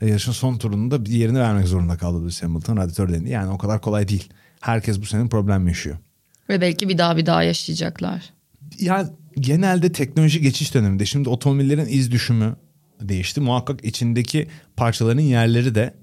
[0.00, 3.30] e, yarışın son turunda bir yerini vermek zorunda kaldı Lewis Hamilton radyatör dendi.
[3.30, 4.28] Yani o kadar kolay değil.
[4.60, 5.96] Herkes bu sene problem yaşıyor.
[6.48, 8.32] Ve belki bir daha bir daha yaşayacaklar.
[8.80, 12.56] Ya genelde teknoloji geçiş döneminde şimdi otomobillerin iz düşümü
[13.00, 13.40] değişti.
[13.40, 15.94] Muhakkak içindeki parçaların yerleri de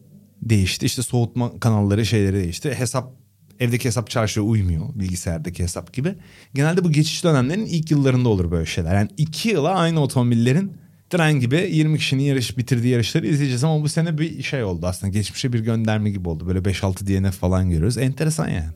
[0.42, 0.86] değişti.
[0.86, 2.74] İşte soğutma kanalları şeyleri değişti.
[2.74, 3.23] Hesap
[3.64, 6.16] evdeki hesap çarşıya uymuyor bilgisayardaki hesap gibi.
[6.54, 8.96] Genelde bu geçiş dönemlerinin ilk yıllarında olur böyle şeyler.
[8.96, 10.74] Yani iki yıla aynı otomobillerin
[11.10, 15.14] tren gibi 20 kişinin yarış bitirdiği yarışları izleyeceğiz ama bu sene bir şey oldu aslında.
[15.14, 16.48] Geçmişe bir gönderme gibi oldu.
[16.48, 17.98] Böyle 5-6 DNF falan görüyoruz.
[17.98, 18.70] Enteresan yani.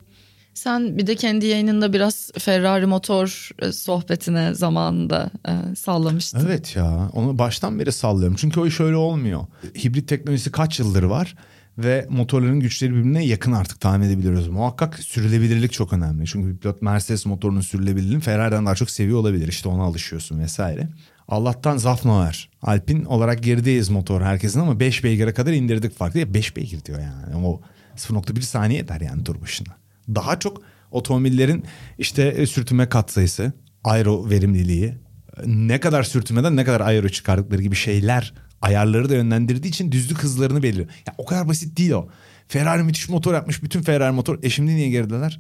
[0.54, 6.46] Sen bir de kendi yayınında biraz Ferrari motor e, sohbetine zamanında e, sallamıştın.
[6.46, 8.36] Evet ya onu baştan beri sallıyorum.
[8.40, 9.46] Çünkü o iş öyle olmuyor.
[9.84, 11.36] Hibrit teknolojisi kaç yıldır var
[11.78, 14.48] ve motorların güçleri birbirine yakın artık tahmin edebiliyoruz.
[14.48, 16.26] Muhakkak sürülebilirlik çok önemli.
[16.28, 19.48] Çünkü bir pilot Mercedes motorunun sürülebilirliğini Ferrari'den daha çok seviyor olabilir.
[19.48, 20.90] İşte ona alışıyorsun vesaire.
[21.28, 22.50] Allah'tan Zafno var.
[22.62, 26.20] Alpin olarak gerideyiz motor herkesin ama 5 beygire kadar indirdik farklı.
[26.20, 27.46] Ya 5 beygir diyor yani.
[27.46, 27.62] O
[27.96, 29.76] 0.1 saniye eder yani tur başına.
[30.16, 30.62] Daha çok
[30.92, 31.64] otomobillerin
[31.98, 34.98] işte e, sürtünme katsayısı, aero verimliliği, e,
[35.46, 40.64] ne kadar sürtünmeden ne kadar aero çıkardıkları gibi şeyler ayarları da yönlendirdiği için düzlük hızlarını
[40.64, 40.88] belirliyor.
[41.08, 42.10] Ya o kadar basit değil o.
[42.48, 43.64] Ferrari müthiş motor yapmış.
[43.64, 44.40] Bütün Ferrari motor.
[44.44, 45.40] E şimdi niye gerideler?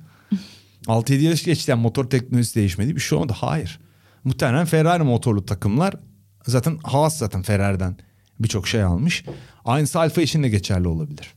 [0.87, 2.95] 6-7 yaş geçti yani motor teknolojisi değişmedi.
[2.95, 3.33] Bir şey olmadı.
[3.35, 3.79] Hayır.
[4.23, 5.93] Muhtemelen Ferrari motorlu takımlar
[6.45, 7.97] zaten Haas zaten Ferrari'den
[8.39, 9.25] birçok şey almış.
[9.65, 11.33] Aynısı Alfa için de geçerli olabilir.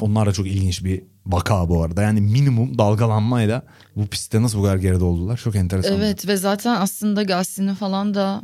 [0.00, 2.02] Onlar da çok ilginç bir vaka bu arada.
[2.02, 3.62] Yani minimum dalgalanmayla
[3.96, 5.96] bu pistte nasıl bu kadar geride oldular çok enteresan.
[5.96, 8.42] Evet ve zaten aslında Gasly'nin falan da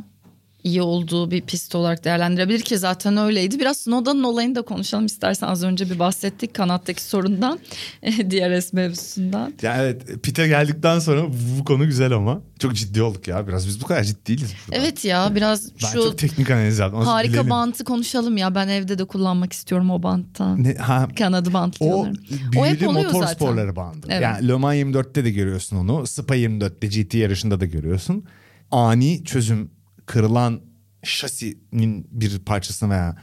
[0.67, 3.59] iyi olduğu bir pist olarak değerlendirebilir ki zaten öyleydi.
[3.59, 7.59] Biraz Snowda'nın olayını da konuşalım istersen az önce bir bahsettik kanattaki sorundan
[8.03, 9.53] DRS mevzusundan.
[9.61, 11.21] Ya evet pite geldikten sonra
[11.59, 14.81] bu konu güzel ama çok ciddi olduk ya biraz biz bu kadar ciddi değiliz burada.
[14.81, 17.01] Evet ya biraz Ben şu çok teknik analiz yaptım.
[17.01, 17.49] Harika bilelim.
[17.49, 20.63] bantı konuşalım ya ben evde de kullanmak istiyorum o banttan.
[20.63, 22.13] Ne, ha, Kanadı o bantlıyorlar.
[22.57, 23.33] O hep oluyor motor zaten.
[23.33, 24.07] sporları bandı.
[24.09, 24.21] Evet.
[24.21, 26.07] Yani Le Mans 24'te de görüyorsun onu.
[26.07, 28.25] Spa 24'te GT yarışında da görüyorsun.
[28.71, 29.69] Ani çözüm
[30.07, 30.61] kırılan
[31.03, 33.17] şasinin bir parçasına veya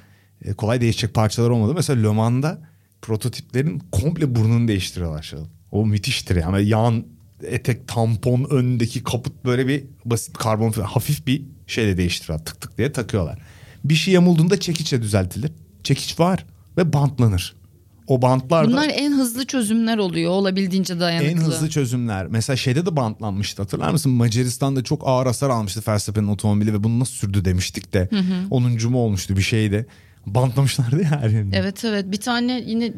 [0.44, 1.72] e, kolay değişecek parçalar olmadı.
[1.74, 2.60] Mesela Le Mans'da
[3.02, 5.22] prototiplerin komple burnunu değiştiriyorlar.
[5.22, 5.38] Şey.
[5.72, 6.68] O müthiştir yani.
[6.68, 7.06] Yan
[7.42, 12.44] etek tampon önündeki kaput böyle bir basit karbon fiber- hafif bir şeyle değiştiriyorlar.
[12.44, 13.38] Tık tık diye takıyorlar.
[13.84, 15.52] Bir şey yamulduğunda çekiçle düzeltilir.
[15.84, 17.56] Çekiç var ve bantlanır.
[18.06, 21.30] O bantlar da Bunlar en hızlı çözümler oluyor olabildiğince dayanıklı.
[21.30, 22.26] en hızlı çözümler.
[22.26, 24.12] Mesela şeyde de bantlanmıştı hatırlar mısın?
[24.12, 28.08] Macaristan'da çok ağır hasar almıştı Verstappen'in otomobili ve bunu nasıl sürdü demiştik de.
[28.50, 28.62] 10.
[28.90, 29.86] mu olmuştu bir şeyde.
[30.26, 31.56] Bantlamışlardı ya her yerini.
[31.56, 32.92] Evet evet bir tane yine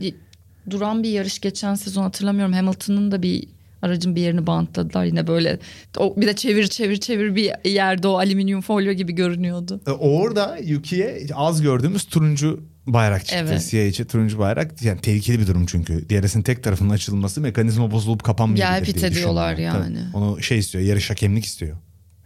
[0.70, 3.48] duran bir yarış geçen sezon hatırlamıyorum Hamilton'ın da bir
[3.82, 5.58] aracın bir yerini bantladılar yine böyle
[5.96, 9.80] o bir de çevir çevir çevir bir yerde o alüminyum folyo gibi görünüyordu.
[9.86, 13.44] E, Orada Yuki'ye az gördüğümüz turuncu bayrak çıktı.
[13.48, 13.62] Evet.
[13.62, 14.82] Siyah içi turuncu bayrak.
[14.82, 16.08] Yani tehlikeli bir durum çünkü.
[16.08, 19.98] DRS'in tek tarafının açılması mekanizma bozulup kapanmayabilir diye diyorlar yani.
[19.98, 20.16] Tabii.
[20.16, 21.76] Onu şey istiyor yarış hakemlik istiyor.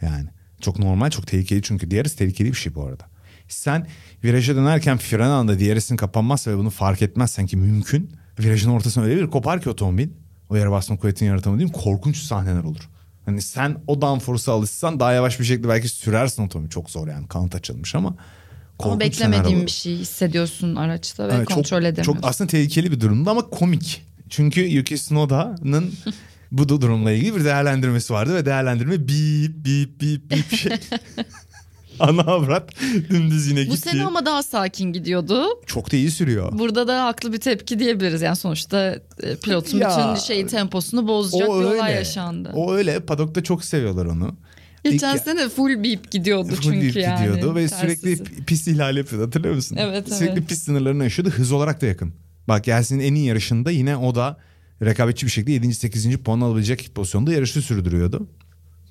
[0.02, 0.28] Yani
[0.60, 3.04] çok normal çok tehlikeli çünkü DRS tehlikeli bir şey bu arada.
[3.48, 3.86] Sen
[4.24, 8.12] viraja dönerken fren anında DRS'in kapanmazsa ve bunu fark etmezsen ki mümkün.
[8.40, 10.08] Virajın ortasına öyle bir kopar ki otomobil.
[10.48, 12.88] O yere basma kuvvetini yaratamadığı için korkunç sahneler olur.
[13.24, 16.70] Hani sen o downforce'a alışsan daha yavaş bir şekilde belki sürersin otomobili.
[16.70, 18.16] Çok zor yani kanat açılmış ama
[18.82, 19.66] Korkunç beklemediğin senaryo.
[19.66, 22.12] bir şey hissediyorsun araçta ve Evet, kontrol çok, edemiyorsun.
[22.12, 24.02] Çok aslında tehlikeli bir durumdu ama komik.
[24.30, 25.92] Çünkü Yuki Tsunoda'nın
[26.52, 30.72] bu durumla ilgili bir değerlendirmesi vardı ve değerlendirme bip bip bip bip şey.
[32.00, 32.70] Ana avrat
[33.10, 33.76] dümdüz yine Bu gitti.
[33.90, 35.46] sene ama daha sakin gidiyordu.
[35.66, 36.58] Çok da iyi sürüyor.
[36.58, 38.22] Burada da haklı bir tepki diyebiliriz.
[38.22, 42.50] Yani sonuçta e, pilotun Ya, bütün şeyi temposunu bozacak bir olay yaşandı.
[42.54, 43.00] O öyle.
[43.00, 44.36] Padok'ta çok seviyorlar onu.
[44.84, 47.18] Geçen İlk- sene full beep gidiyordu Full çünkü bip yani.
[47.18, 47.80] gidiyordu ve Tersizi.
[48.16, 49.76] sürekli pist ihlali yapıyordu hatırlıyor musun?
[49.80, 50.48] Evet, Sürekli evet.
[50.48, 52.12] pist sınırlarını aşıyordu hız olarak da yakın.
[52.48, 54.36] Bak Gelsin'in en iyi yarışında yine o da
[54.82, 55.74] rekabetçi bir şekilde 7.
[55.74, 56.16] 8.
[56.16, 58.28] puan alabilecek pozisyonda yarışı sürdürüyordu.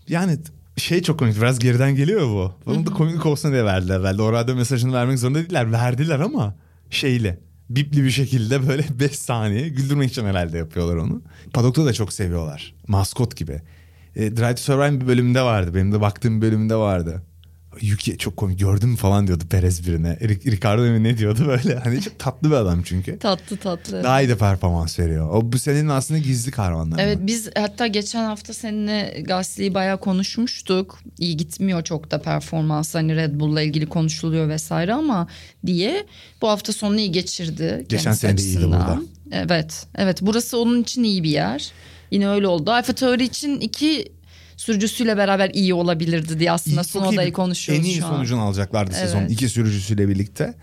[0.07, 0.37] Yani
[0.77, 2.53] şey çok komik biraz geriden geliyor bu.
[2.65, 4.21] Bunun da komiklik olsun diye verdiler herhalde.
[4.21, 5.71] O radyo mesajını vermek zorunda değiller.
[5.71, 6.55] Verdiler ama
[6.89, 11.21] şeyle bipli bir şekilde böyle 5 saniye güldürmek için herhalde yapıyorlar onu.
[11.53, 12.75] Padok'ta da çok seviyorlar.
[12.87, 13.61] Maskot gibi.
[14.15, 15.75] E, Drive to Survive bir bölümünde vardı.
[15.75, 17.21] Benim de baktığım bölümünde vardı.
[17.81, 20.13] Yuki çok komik gördün mü falan diyordu Perez birine.
[20.21, 21.75] Ric- Ricardo mi ne diyordu böyle.
[21.75, 23.19] Hani çok tatlı bir adam çünkü.
[23.19, 24.03] Tatlı tatlı.
[24.03, 25.29] Daha iyi de performans veriyor.
[25.29, 27.01] O bu senenin aslında gizli kahramanları.
[27.01, 30.99] Evet biz hatta geçen hafta seninle Gasly'yi bayağı konuşmuştuk.
[31.19, 35.27] İyi gitmiyor çok da performans hani Red Bull'la ilgili konuşuluyor vesaire ama
[35.65, 36.05] diye
[36.41, 37.85] bu hafta sonunu iyi geçirdi.
[37.89, 39.01] Geçen sene de iyiydi burada.
[39.31, 41.71] Evet evet burası onun için iyi bir yer.
[42.11, 42.71] Yine öyle oldu.
[42.71, 44.11] Alfa Tauri için iki
[44.57, 48.05] sürücüsüyle beraber iyi olabilirdi diye aslında İyi- çok iyi Sunoda'yı bir- konuşuyoruz En iyi şu
[48.05, 48.09] an.
[48.09, 49.31] sonucunu alacaklardı sezon Evet.
[49.31, 50.53] iki sürücüsüyle birlikte.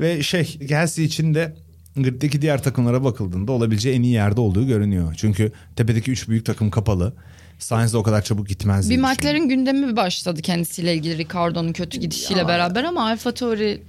[0.00, 1.56] Ve şey Gelsi için de
[1.96, 5.14] griddeki diğer takımlara bakıldığında olabileceği en iyi yerde olduğu görünüyor.
[5.18, 7.12] Çünkü tepedeki üç büyük takım kapalı.
[7.58, 12.40] Sainz de o kadar çabuk gitmez Bir McLaren gündemi başladı kendisiyle ilgili Ricardo'nun kötü gidişiyle
[12.40, 12.48] Ya.
[12.48, 13.82] beraber ama Alfa Tauri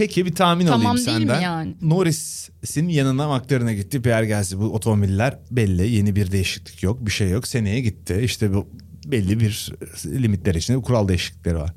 [0.00, 1.40] Peki bir tahmin Tamam alayım değil mi senden.
[1.40, 1.74] yani?
[1.82, 4.02] Norris'in yanına McLaren'a gitti.
[4.02, 5.90] Pierre Gasly bu otomobiller belli.
[5.90, 7.06] Yeni bir değişiklik yok.
[7.06, 7.48] Bir şey yok.
[7.48, 8.20] Seneye gitti.
[8.22, 8.68] İşte bu
[9.06, 9.72] belli bir
[10.06, 11.74] limitler içinde bir kural değişiklikleri var.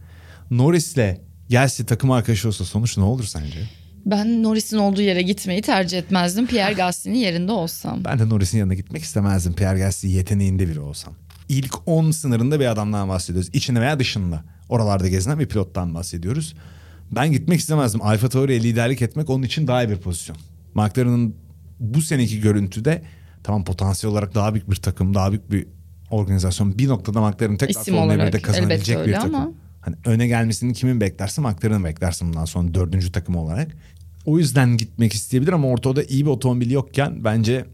[0.52, 1.18] Norris'le
[1.50, 3.60] Gelse takım arkadaşı olsa sonuç ne olur sence?
[4.06, 6.48] Ben Norris'in olduğu yere gitmeyi tercih etmezdim.
[6.48, 8.04] Pierre Gasly'nin yerinde olsam.
[8.06, 9.54] Ben de Norris'in yanına gitmek istemezdim.
[9.54, 11.14] Pierre Gasly yeteneğinde biri olsam.
[11.50, 13.50] İlk 10 sınırında bir adamdan bahsediyoruz.
[13.54, 14.44] İçinde veya dışında.
[14.70, 16.54] Oralarda gezinen bir pilottan bahsediyoruz.
[17.16, 18.02] Ben gitmek istemezdim.
[18.02, 20.38] Alfa Tauri'ye liderlik etmek onun için daha iyi bir pozisyon.
[20.74, 21.36] McLaren'ın
[21.80, 23.02] bu seneki görüntüde
[23.44, 25.68] tamam potansiyel olarak daha büyük bir takım, daha büyük bir
[26.12, 26.78] organizasyon.
[26.78, 29.36] Bir noktada McLaren tekrar Formula olarak 1'de kazanabilecek bir takım.
[29.36, 31.44] ama- Hani öne gelmesini kimin beklersin?
[31.44, 33.72] McLaren'ı beklersin bundan sonra dördüncü takım olarak.
[34.26, 37.66] O yüzden gitmek isteyebilir ama ortada iyi bir otomobil yokken bence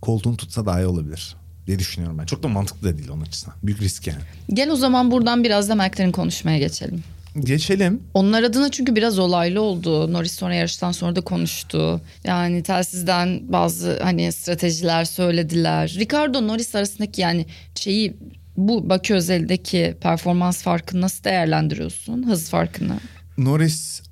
[0.00, 2.24] koltuğunu tutsa daha iyi olabilir diye düşünüyorum ben.
[2.26, 3.56] Çok da mantıklı da değil onun açısından.
[3.62, 4.18] Büyük risk yani.
[4.52, 7.02] Gel o zaman buradan biraz da McLaren konuşmaya geçelim.
[7.40, 8.02] Geçelim.
[8.14, 10.12] Onlar adına çünkü biraz olaylı oldu.
[10.12, 12.00] Norris sonra yarıştan sonra da konuştu.
[12.24, 15.96] Yani telsizden bazı hani stratejiler söylediler.
[15.98, 18.16] Ricardo Norris arasındaki yani şeyi
[18.56, 22.26] bu Bakü özeldeki performans farkını nasıl değerlendiriyorsun?
[22.26, 23.00] Hız farkını.
[23.38, 24.02] Norris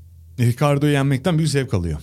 [0.41, 2.01] Ricardo'yu yenmekten büyük zevk alıyor.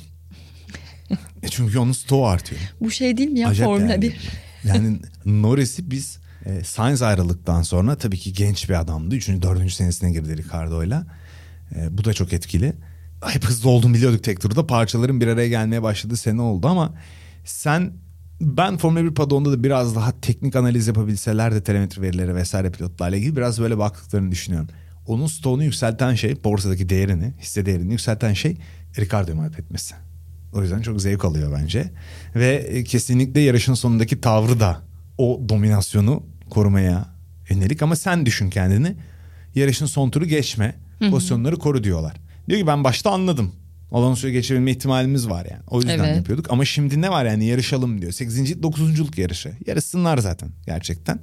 [1.44, 2.62] e çünkü onun stoğu artıyor.
[2.82, 4.02] Bu şey değil mi ya Acayip Formula yani.
[4.02, 4.16] 1?
[4.64, 9.16] Yani Norris'i biz e, Sainz ayrıldıktan sonra tabii ki genç bir adamdı.
[9.16, 11.06] Üçüncü, dördüncü senesine girdi Ricardo'yla.
[11.76, 12.74] E, bu da çok etkili.
[13.26, 14.68] Hep hızlı olduğunu biliyorduk tek turda.
[14.68, 16.94] Parçaların bir araya gelmeye başladığı sene oldu ama
[17.46, 17.94] sen
[18.42, 23.18] ben Formula 1 padonda da biraz daha teknik analiz yapabilseler de telemetri verileri vesaire pilotlarla
[23.18, 24.70] ilgili biraz böyle baktıklarını düşünüyorum.
[25.08, 28.58] Onun stoğunu yükselten şey borsadaki değerini, hisse değerini yükselten şey
[29.00, 29.96] Ricardo'yu mağlup etmesi.
[30.54, 31.92] O yüzden çok zevk alıyor bence.
[32.36, 34.82] Ve e, kesinlikle yarışın sonundaki tavrı da
[35.18, 37.06] o dominasyonu korumaya
[37.50, 37.82] yönelik.
[37.82, 38.96] Ama sen düşün kendini.
[39.56, 40.76] Yarışın son turu geçme.
[41.12, 42.14] Pozisyonları koru diyorlar.
[42.50, 43.52] Diyor ki ben başta anladım.
[43.92, 45.62] Alonso'yu geçebilme ihtimalimiz var yani.
[45.68, 46.16] O yüzden Evet.
[46.18, 46.52] yapıyorduk.
[46.52, 48.12] Ama şimdi ne var yani yarışalım diyor.
[48.12, 48.64] 8.
[48.64, 49.18] 9.
[49.18, 49.52] yarışı.
[49.68, 51.20] Yarışsınlar zaten gerçekten.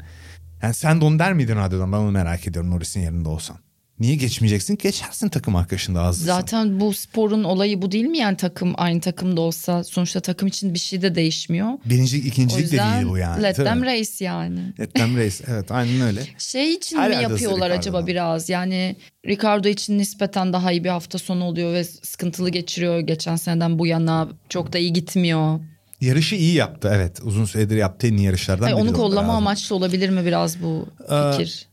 [0.63, 1.93] Yani sen de onu der miydin radyodan?
[1.93, 3.57] Ben onu merak ediyorum Norris'in yerinde olsan.
[4.01, 4.79] Niye geçmeyeceksin?
[4.83, 6.27] Geçersin takım arkadaşında hızlısın.
[6.27, 10.75] Zaten bu sporun olayı bu değil mi yani takım aynı takımda olsa sonuçta takım için
[10.75, 11.69] bir şey de değişmiyor.
[11.85, 13.43] Birincilik, O ikincilik de değil bu yani.
[13.43, 14.61] let them race yani.
[14.81, 15.45] Let them race.
[15.47, 16.23] Evet aynen öyle.
[16.39, 18.49] Şey için Her mi yapıyorlar acaba biraz?
[18.49, 22.99] Yani Ricardo için nispeten daha iyi bir hafta sonu oluyor ve sıkıntılı geçiriyor.
[23.01, 25.61] Geçen seneden bu yana çok da iyi gitmiyor.
[26.01, 27.21] Yarışı iyi yaptı evet.
[27.23, 29.37] Uzun süredir yaptığı en iyi yarışlardan Hayır, biri onu kollama lazım.
[29.37, 31.67] amaçlı olabilir mi biraz bu Ee, fikir?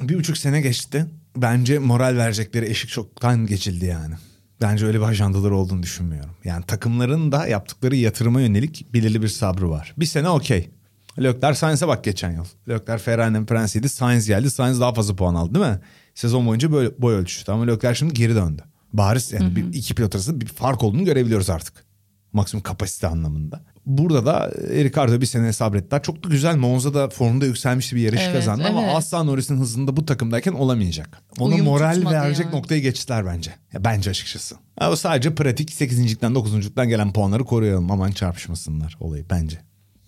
[0.00, 1.06] Bir buçuk sene geçti.
[1.36, 4.14] Bence moral verecekleri eşik çoktan geçildi yani.
[4.60, 6.30] Bence öyle bir ajandaları olduğunu düşünmüyorum.
[6.44, 9.94] Yani takımların da yaptıkları yatırıma yönelik belirli bir sabrı var.
[9.98, 10.70] Bir sene okey.
[11.18, 12.44] Leclerc Sainz'e bak geçen yıl.
[12.68, 13.88] Leclerc Ferrari'nin prensiydi.
[13.88, 14.50] Sainz geldi.
[14.50, 15.80] Sainz daha fazla puan aldı değil mi?
[16.14, 17.52] Sezon boyunca böyle boy ölçüştü.
[17.52, 18.62] Ama Leclerc şimdi geri döndü.
[18.92, 21.84] Bariz yani bir, iki pilot arasında bir fark olduğunu görebiliyoruz artık.
[22.32, 23.64] Maksimum kapasite anlamında.
[23.86, 26.02] Burada da e, Ricardo bir sene sabrettiler.
[26.02, 28.94] Çok da güzel Monza'da formda yükselmişti bir yarış Evet, kazandı ama evet.
[28.96, 31.22] asla Norris'in hızında bu takımdayken olamayacak.
[31.38, 32.56] Ona Uyum moral verecek yani.
[32.56, 33.50] noktaya geçtiler bence.
[33.72, 34.56] Ya bence açıkçası.
[34.90, 37.90] O sadece pratik 8.likten 9.luktan gelen puanları koruyalım.
[37.90, 39.58] Aman çarpışmasınlar olayı bence.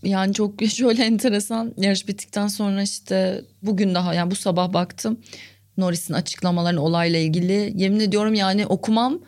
[0.03, 5.19] Yani çok şöyle enteresan yarış bittikten sonra işte bugün daha yani bu sabah baktım
[5.77, 9.19] Norris'in açıklamalarını olayla ilgili yemin ediyorum yani okumam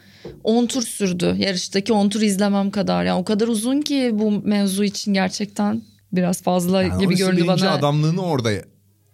[0.45, 1.37] 10 tur sürdü.
[1.39, 3.05] Yarıştaki 10 tur izlemem kadar.
[3.05, 7.71] Yani o kadar uzun ki bu mevzu için gerçekten biraz fazla Yani gibi göründü bana.
[7.71, 8.51] adamlığını orada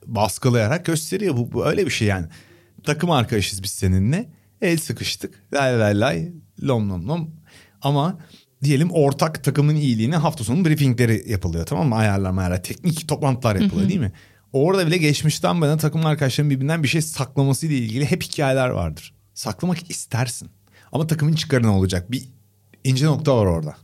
[0.07, 1.37] baskılayarak gösteriyor.
[1.37, 2.27] Bu, bu öyle bir şey yani.
[2.83, 4.29] Takım arkadaşız biz seninle.
[4.63, 5.43] El sıkıştık.
[5.53, 6.33] Lay lay lay.
[6.63, 7.31] Lom lom lom.
[7.83, 8.19] Ama
[8.65, 11.95] diyelim ortak takımın iyiliğine hafta sonu briefingleri yapılıyor tamam mı?
[11.95, 12.63] Ayarlama ayarlar.
[12.63, 14.13] Teknik toplantılar yapılıyor değil mi?
[14.53, 19.15] Orada bile geçmişten bana takım arkadaşlarım birbirinden bir şey saklaması ile ilgili hep hikayeler vardır.
[19.35, 20.51] Saklamak istersin.
[20.95, 22.11] Ama takımın çıkarına olacak.
[22.11, 22.29] Bir
[22.85, 23.77] ince nokta var orada.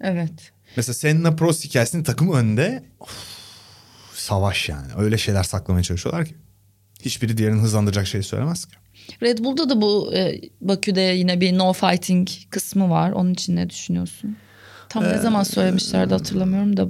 [0.00, 0.52] Evet.
[0.76, 3.10] Mesela Senna Prost hikayesinin takım önde of,
[4.14, 4.92] savaş yani.
[4.96, 6.34] Öyle şeyler saklamaya çalışıyorlar ki.
[7.02, 8.76] Hiçbiri diğerini hızlandıracak şey söylemez ki.
[9.22, 13.10] Red Bull'da da bu e, Bakü'de yine bir no fighting kısmı var.
[13.10, 14.36] Onun için ne düşünüyorsun?
[14.88, 16.88] Tam Ee, ne zaman söylemişlerdi hatırlamıyorum da.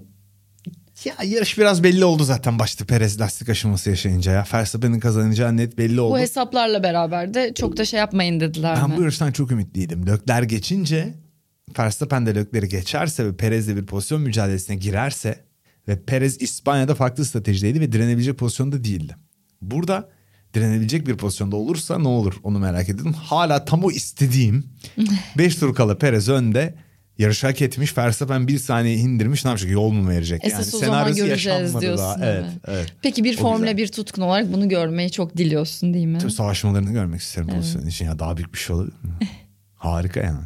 [1.05, 4.45] Ya yarış biraz belli oldu zaten başta Perez lastik aşıması yaşayınca ya.
[4.55, 6.15] Verstappen'in kazanacağı net belli oldu.
[6.15, 8.97] Bu hesaplarla beraber de çok da şey yapmayın dediler Ben mi?
[8.97, 10.07] bu yarıştan çok ümitliydim.
[10.07, 11.15] Lökler geçince
[11.79, 15.45] Verstappen de Lökler'i geçerse ve Perez'le bir pozisyon mücadelesine girerse
[15.89, 19.17] ve Perez İspanya'da farklı stratejideydi ve direnebilecek pozisyonda değildi.
[19.63, 20.09] Burada
[20.55, 23.13] direnebilecek bir pozisyonda olursa ne olur onu merak ediyordum.
[23.13, 24.65] Hala tam o istediğim
[25.39, 26.75] 5 tur kala Perez önde
[27.19, 27.99] yarışı hak etmiş.
[27.99, 30.45] Verstappen bir saniye indirmiş ne yapacak yol mu verecek?
[30.45, 32.05] Esas o zaman göreceğiz diyorsun.
[32.05, 32.17] daha.
[32.27, 32.45] evet.
[32.45, 32.93] Evet, evet.
[33.03, 33.89] Peki bir O Formula güzel.
[33.89, 36.19] 1 tutkun olarak bunu görmeyi çok diliyorsun değil mi?
[36.19, 38.05] Tabii savaşmalarını görmek isterim pozisyon için.
[38.05, 39.11] Ya daha büyük bir şey olabilir mi?
[39.75, 40.41] Harika yani.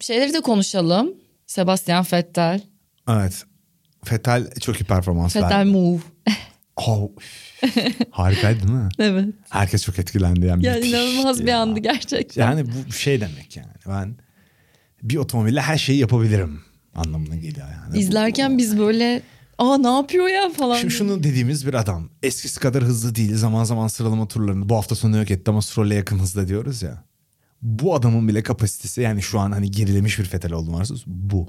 [0.00, 1.10] Şeyleri de konuşalım.
[1.46, 2.60] Sebastian Vettel.
[3.08, 3.44] Evet.
[4.04, 5.70] Fetal çok iyi performans Vettel verdi.
[5.70, 6.00] move.
[6.76, 7.08] Oh,
[8.10, 8.88] harikaydı değil mi?
[8.98, 9.24] Evet.
[9.50, 10.46] Herkes çok etkilendi.
[10.46, 11.58] Yani, Ya inanılmaz bir ya.
[11.60, 12.42] andı gerçekten.
[12.42, 13.68] Yani bu şey demek yani.
[13.88, 14.16] Ben
[15.02, 16.60] bir otomobille her şeyi yapabilirim
[16.94, 17.98] anlamına geliyor yani.
[17.98, 19.22] İzlerken biz böyle
[19.58, 20.76] aa ne yapıyor ya falan.
[20.76, 22.10] Şimdi şunu dediğimiz bir adam.
[22.22, 23.36] Eskisi kadar hızlı değil.
[23.36, 27.04] Zaman zaman sıralama turlarını bu hafta sonu yok etti ama Stroll'e yakın hızda diyoruz ya.
[27.62, 31.48] Bu adamın bile kapasitesi yani şu an hani gerilemiş bir fetel oldu varsa bu.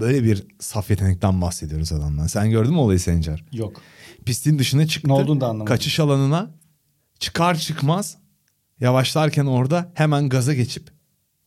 [0.00, 2.26] Böyle bir saf yetenekten bahsediyoruz adamdan.
[2.26, 3.44] Sen gördün mü olayı Sencer?
[3.52, 3.80] Yok.
[4.24, 5.08] Pistin dışına çıktı.
[5.08, 5.66] Ne olduğunu da anlamadım.
[5.66, 6.50] Kaçış alanına
[7.18, 8.16] çıkar çıkmaz
[8.80, 10.97] yavaşlarken orada hemen gaza geçip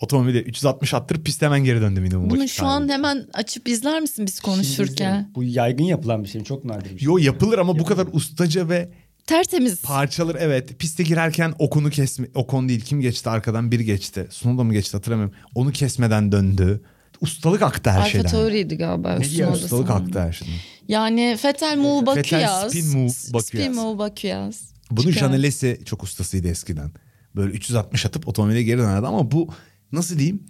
[0.02, 4.26] otomobili 360 attırıp piste hemen geri döndü minimum Bunu şu an hemen açıp izler misin
[4.26, 5.32] biz Şimdi konuşurken?
[5.36, 6.44] Bu yaygın yapılan bir şey.
[6.44, 7.06] Çok nadir bir şey.
[7.06, 8.90] Yo yapılır ama bu kadar ustaca ve
[9.28, 9.82] Tertemiz.
[9.82, 14.74] parçalar evet piste girerken okunu kesme okon değil kim geçti arkadan biri geçti Sunoda mı
[14.74, 16.82] geçti hatırlamıyorum onu kesmeden döndü
[17.22, 19.24] ustalık aktı her Alfa şeyden Tauri'ydi galiba.
[19.24, 19.64] Sunoda'sı.
[19.66, 20.54] ustalık aktı her şeyden
[20.88, 22.72] Yani Fetel Move Vettel Bakuyaz.
[22.72, 23.46] spin move Bakuyaz.
[23.46, 24.62] Spin Move Bakuyaz.
[24.92, 25.12] bunu.
[25.12, 26.92] Janelesi çok ustasıydı eskiden
[27.36, 29.48] böyle 360 atıp otomobile geri dönerdi ama bu
[29.92, 30.44] nasıl diyeyim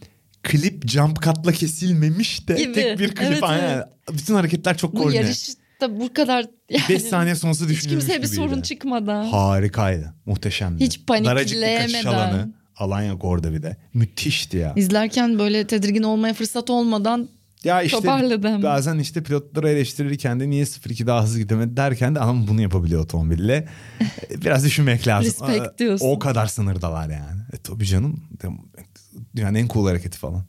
[0.43, 2.73] klip jump cut'la kesilmemiş de Gibi.
[2.73, 3.69] tek bir klip Evet, aynen.
[3.75, 3.86] evet.
[4.13, 8.17] bütün hareketler çok Bu koordine yarışta bu kadar yani 5 saniye sonrası hiç düşünülmüş kimseye
[8.21, 8.36] bir gibiydi.
[8.36, 9.23] sorun çıkmadan.
[9.25, 10.13] Harikaydı.
[10.25, 10.84] Muhteşemdi.
[10.84, 12.13] Hiç Daracık bir kaçış panikleyemeden.
[12.13, 12.54] alanı.
[12.77, 13.77] Alan yok orada bir de.
[13.93, 14.73] Müthişti ya.
[14.75, 17.30] İzlerken böyle tedirgin olmaya fırsat olmadan
[17.63, 18.63] Ya işte Toparladı hemen.
[18.63, 23.04] bazen işte pilotları eleştirirken de niye 0-2 daha hızlı gidemedi derken de ama bunu yapabiliyor
[23.04, 23.67] otomobille.
[24.45, 25.47] Biraz düşünmek lazım.
[25.47, 26.06] Respect Aa, diyorsun.
[26.10, 27.41] O kadar sınırdalar yani.
[27.54, 28.23] E, tabii canım.
[29.36, 30.43] Dünyanın en cool hareketi falan.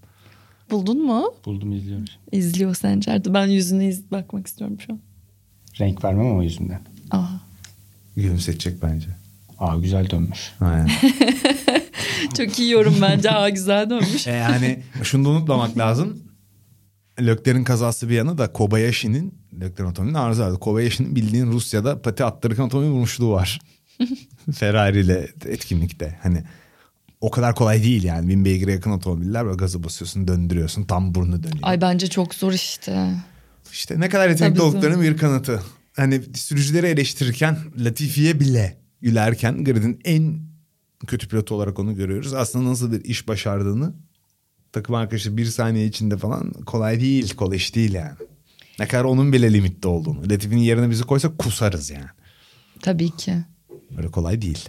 [0.70, 1.34] buldun mu?
[1.44, 2.04] Buldum izliyorum.
[2.32, 3.34] İzliyor Sencer'de.
[3.34, 5.00] Ben yüzünü iz bakmak istiyorum şu an.
[5.80, 6.80] Renk vermem ama yüzümden.
[7.10, 7.26] Aa.
[8.16, 9.06] Gülümsetecek bence.
[9.58, 10.52] Aa güzel dönmüş.
[10.60, 10.90] Aynen.
[12.36, 13.30] Çok iyi yorum bence.
[13.30, 14.26] Aa güzel dönmüş.
[14.26, 16.22] e yani şunu da unutmamak lazım.
[17.20, 20.58] Lökler'in kazası bir yana da Kobayashi'nin Lökler'in otomobilinin arıza vardı.
[20.58, 23.58] Kobayashi'nin bildiğin Rusya'da pati attırırken otomobil vurmuşluğu var.
[24.54, 26.18] Ferrari ile etkinlikte.
[26.22, 26.44] Hani
[27.22, 28.28] o kadar kolay değil yani.
[28.28, 31.58] Bin beygire yakın otomobiller böyle gazı basıyorsun döndürüyorsun tam burnu dönüyor.
[31.62, 33.14] Ay bence çok zor işte.
[33.72, 35.62] İşte ne kadar yetenekli Tabii olduklarının bir kanıtı.
[35.96, 40.38] Hani sürücüleri eleştirirken Latifi'ye bile gülerken Grid'in en
[41.06, 42.34] kötü pilotu olarak onu görüyoruz.
[42.34, 43.94] Aslında nasıl bir iş başardığını
[44.72, 47.34] takım arkadaşı bir saniye içinde falan kolay değil.
[47.34, 48.14] Kolay iş değil yani.
[48.78, 50.22] Ne kadar onun bile limitte olduğunu.
[50.30, 52.10] Latifi'nin yerine bizi koysak kusarız yani.
[52.80, 53.34] Tabii ki.
[53.96, 54.68] Böyle kolay değil.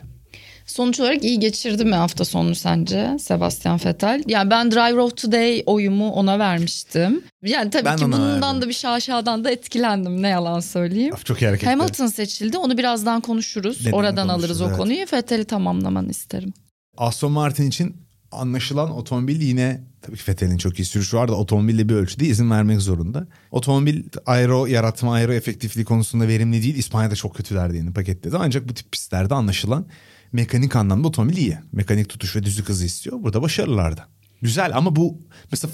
[0.66, 4.24] Sonuç olarak iyi geçirdi mi hafta sonu sence Sebastian Vettel?
[4.28, 7.22] Yani ben Driver of Today oyumu ona vermiştim.
[7.44, 8.62] Yani tabii Ben ki bundan verdim.
[8.62, 11.14] da bir şaşadan da etkilendim ne yalan söyleyeyim.
[11.14, 11.70] Of, çok iyi hareketli.
[11.70, 13.86] Hamilton seçildi onu birazdan konuşuruz.
[13.86, 14.78] Neden Oradan alırız o evet.
[14.78, 15.06] konuyu.
[15.14, 16.54] Vettel'i tamamlamanı isterim.
[16.98, 17.96] Aston Martin için
[18.32, 22.52] anlaşılan otomobil yine tabii ki Vettel'in çok iyi sürüşü var da otomobille bir ölçüde izin
[22.52, 23.28] vermek zorunda.
[23.52, 26.76] Otomobil aero yaratma, aero efektifliği konusunda verimli değil.
[26.76, 28.38] İspanya'da çok kötülerdi yeni paketledi.
[28.40, 29.86] Ancak bu tip pistlerde anlaşılan
[30.34, 31.58] mekanik anlamda otomobil iyi.
[31.72, 33.24] Mekanik tutuş ve düzlük hızı istiyor.
[33.24, 34.08] Burada başarılılardı.
[34.42, 35.74] Güzel ama bu mesela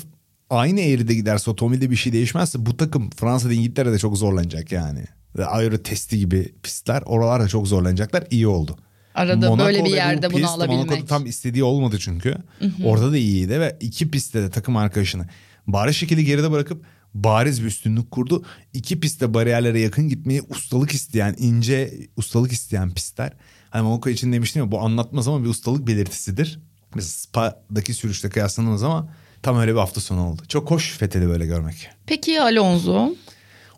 [0.49, 5.03] aynı eğride giderse otomobilde bir şey değişmezse bu takım Fransa'da İngiltere'de çok zorlanacak yani.
[5.45, 8.23] Aero testi gibi pistler oralarda çok zorlanacaklar.
[8.31, 8.77] İyi oldu.
[9.15, 10.85] Arada Monaco böyle bir ve bu yerde bunu pist, alabilmek.
[10.85, 12.35] Monaco'da tam istediği olmadı çünkü.
[12.83, 15.25] Orada da iyiydi ve iki pistte de takım arkadaşını
[15.67, 18.45] bariz şekilde geride bırakıp bariz bir üstünlük kurdu.
[18.73, 23.33] İki pistte bariyerlere yakın gitmeyi ustalık isteyen, ince ustalık isteyen pistler.
[23.69, 26.59] Hani Monaco için demiştim ya bu anlatmaz ama bir ustalık belirtisidir.
[26.95, 29.09] Mesela Spa'daki sürüşte kıyaslanamaz ama
[29.43, 30.41] tam öyle bir hafta sonu oldu.
[30.47, 31.89] Çok hoş Fethel'i böyle görmek.
[32.05, 33.15] Peki Alonso?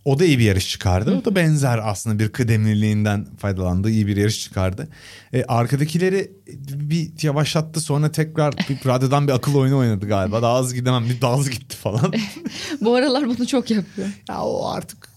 [0.06, 1.18] O da iyi bir yarış çıkardı.
[1.22, 3.90] O da benzer aslında bir kıdemliliğinden faydalandı.
[3.90, 4.88] iyi bir yarış çıkardı.
[5.34, 6.32] E, arkadakileri
[6.68, 10.42] bir yavaşlattı sonra tekrar bir radyodan bir akıl oyunu oynadı galiba.
[10.42, 12.14] Daha hızlı gidemem bir daha hızlı gitti falan.
[12.82, 14.08] Bu aralar bunu çok yapıyor.
[14.30, 15.10] ya o artık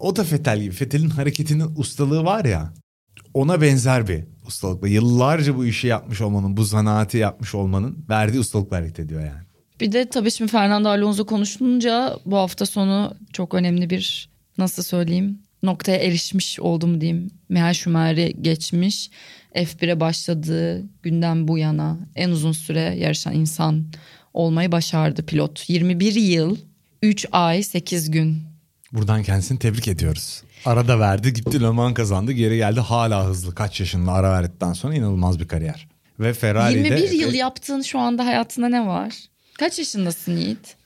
[0.00, 0.74] o da Fetel gibi.
[0.74, 2.72] Fetel'in hareketinin ustalığı var ya.
[3.34, 4.88] Ona benzer bir ustalıkla.
[4.88, 9.42] Yıllarca bu işi yapmış olmanın, bu zanaati yapmış olmanın verdiği ustalıkla hareket ediyor yani.
[9.80, 15.38] Bir de tabii şimdi Fernando Alonso konuşulunca bu hafta sonu çok önemli bir nasıl söyleyeyim
[15.62, 17.30] noktaya erişmiş oldum diyeyim.
[17.48, 19.10] Michael Schumacher'i geçmiş.
[19.54, 23.84] F1'e başladığı günden bu yana en uzun süre yarışan insan
[24.34, 25.70] olmayı başardı pilot.
[25.70, 26.56] 21 yıl,
[27.02, 28.42] 3 ay, 8 gün.
[28.92, 30.42] Buradan kendisini tebrik ediyoruz.
[30.64, 34.94] Arada verdi gitti Le Mans kazandı geri geldi hala hızlı kaç yaşında ara verdikten sonra
[34.94, 35.88] inanılmaz bir kariyer.
[36.20, 36.78] Ve Ferrari'de...
[36.78, 39.14] 21 yıl yaptığın şu anda hayatında ne var?
[39.58, 40.76] Kaç yaşındasın Yiğit?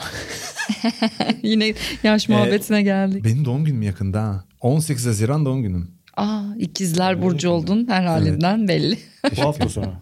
[1.42, 3.24] Yine yaş muhabbetine geldik.
[3.24, 4.44] Benim doğum günüm yakında ha.
[4.60, 5.90] 18 Haziran doğum günüm.
[6.16, 8.98] Aa ikizler burcu oldun her halinden belli.
[9.36, 9.94] Bu hafta sonu.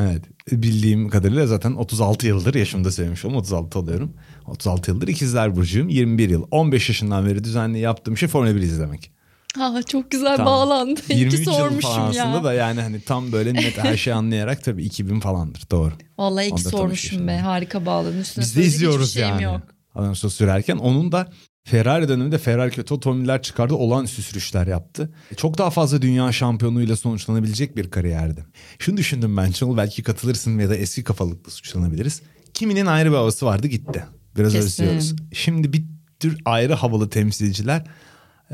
[0.00, 4.12] Evet bildiğim kadarıyla zaten 36 yıldır yaşımda sevmiş oldum 36 oluyorum.
[4.46, 9.12] 36 yıldır ikizler burcuyum 21 yıl 15 yaşından beri düzenli yaptığım şey Formula 1 izlemek.
[9.56, 10.52] Ha, çok güzel Tamam.
[10.52, 11.00] bağlandı.
[11.08, 12.24] İyi ki 23 yıl sormuşum falan ya.
[12.24, 15.92] aslında da yani hani tam böyle net her şeyi anlayarak tabii 2000 falandır doğru.
[16.18, 17.38] Vallahi iyi ki Onda sormuşum be.
[17.38, 18.18] Harika bağladın.
[18.18, 19.42] Üstüne Biz de izliyoruz yani.
[19.42, 19.60] Yok.
[19.94, 21.32] Alonso sürerken onun da
[21.64, 23.74] Ferrari döneminde Ferrari kötü otomobiller çıkardı.
[23.74, 25.12] Olağanüstü sürüşler yaptı.
[25.36, 28.44] Çok daha fazla dünya şampiyonluğuyla sonuçlanabilecek bir kariyerdi.
[28.78, 32.22] Şunu düşündüm ben Çanıl belki katılırsın ya da eski kafalıkla suçlanabiliriz.
[32.54, 34.04] Kiminin ayrı bir havası vardı gitti.
[34.36, 35.14] Biraz özlüyoruz.
[35.32, 35.84] Şimdi bir
[36.20, 37.86] tür ayrı havalı temsilciler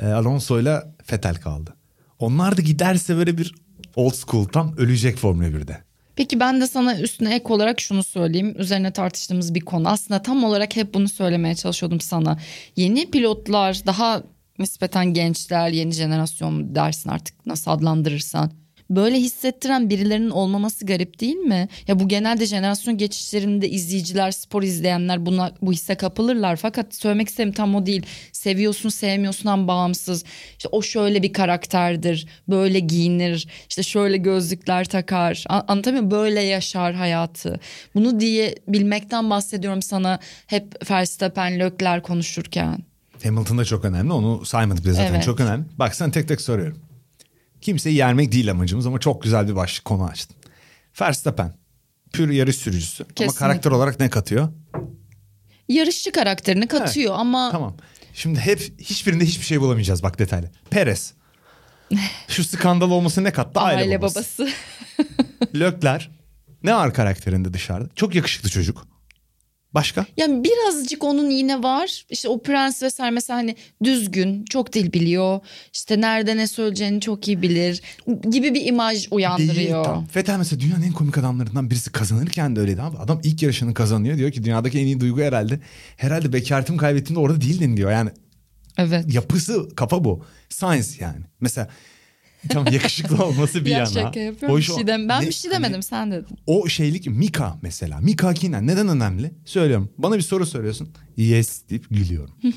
[0.01, 1.75] e, Alonso'yla Vettel kaldı.
[2.19, 3.55] Onlar da giderse böyle bir
[3.97, 5.88] old school tam ölecek Formula 1'de.
[6.19, 8.55] Peki ben de sana üstüne ek olarak şunu söyleyeyim.
[8.59, 9.89] Üzerine tartıştığımız bir konu.
[9.89, 12.39] Aslında tam olarak hep bunu söylemeye çalışıyordum sana.
[12.77, 14.23] Yeni pilotlar daha
[14.59, 18.51] nispeten gençler, yeni jenerasyon dersin artık nasıl adlandırırsan.
[18.91, 21.69] Böyle hissettiren birilerinin olmaması garip değil mi?
[21.87, 26.57] Ya bu genelde jenerasyon geçişlerinde izleyiciler, spor izleyenler buna bu hisse kapılırlar.
[26.57, 28.03] Fakat söylemek istediğim tam o değil.
[28.33, 30.25] Seviyorsun, sevmiyorsundan bağımsız.
[30.59, 32.27] İşte o şöyle bir karakterdir.
[32.49, 33.49] Böyle giyinir.
[33.69, 35.45] işte şöyle gözlükler takar.
[35.49, 36.11] A- Anlatabiliyor muyum?
[36.11, 37.61] Böyle yaşar hayatı.
[37.95, 42.79] Bunu diye bilmekten bahsediyorum sana hep Verstappen, Lökler konuşurken.
[43.23, 44.13] Hamilton da çok önemli.
[44.13, 45.25] Onu saymadık bile zaten Evet.
[45.25, 45.65] çok önemli.
[45.79, 46.79] Bak sana tek tek soruyorum.
[47.61, 50.37] Kimseyi yermek değil amacımız ama çok güzel bir başlık konu açtın.
[51.01, 51.55] Verstappen.
[52.13, 53.05] Pür yarış sürücüsü.
[53.05, 53.39] Ama Kesinlikle.
[53.39, 54.49] karakter olarak ne katıyor?
[55.69, 57.77] Yarışçı karakterini katıyor ama Tamam.
[58.15, 60.51] Şimdi hep hiçbirinde hiçbir şey bulamayacağız bak detaylı.
[60.71, 61.15] Perez.
[62.29, 63.61] Şu skandal olması ne kattı?
[63.61, 64.17] Aile, aile babası.
[64.39, 64.49] babası.
[65.55, 66.11] Lökler.
[66.63, 67.89] Ne var karakterinde dışarıda?
[67.97, 68.87] Çok yakışıklı çocuk.
[69.79, 70.07] Başka?
[70.17, 72.05] Yani birazcık onun yine var.
[72.11, 75.41] İşte o prens vesaire mesela hani düzgün, çok dil biliyor.
[75.75, 77.83] İşte nerede ne söyleyeceğini çok iyi bilir
[78.31, 79.85] gibi bir imaj uyandırıyor.
[80.15, 82.97] Değil, mesela dünyanın en komik adamlarından birisi kazanırken de öyleydi abi.
[82.97, 85.61] Adam ilk yarışını kazanıyor diyor ki dünyadaki en iyi duygu herhalde.
[85.97, 87.91] Herhalde bekaretimi kaybettiğimde orada değildin diyor.
[87.91, 88.11] Yani
[88.79, 89.15] Evet.
[89.15, 90.25] yapısı kafa bu.
[90.49, 91.21] Science yani.
[91.41, 91.69] Mesela
[92.49, 93.87] tam yakışıklı olması bir ya yana.
[93.87, 94.57] şaka yapıyorum.
[94.57, 96.39] Hoş bir şey dem- ben Ne- bir şey hani demedim sen dedin.
[96.47, 98.01] o şeylik Mika mesela.
[98.01, 99.31] Mika Kinen neden önemli?
[99.45, 99.91] Söylüyorum.
[99.99, 100.89] Bana bir soru soruyorsun.
[101.17, 102.35] Yes deyip gülüyorum.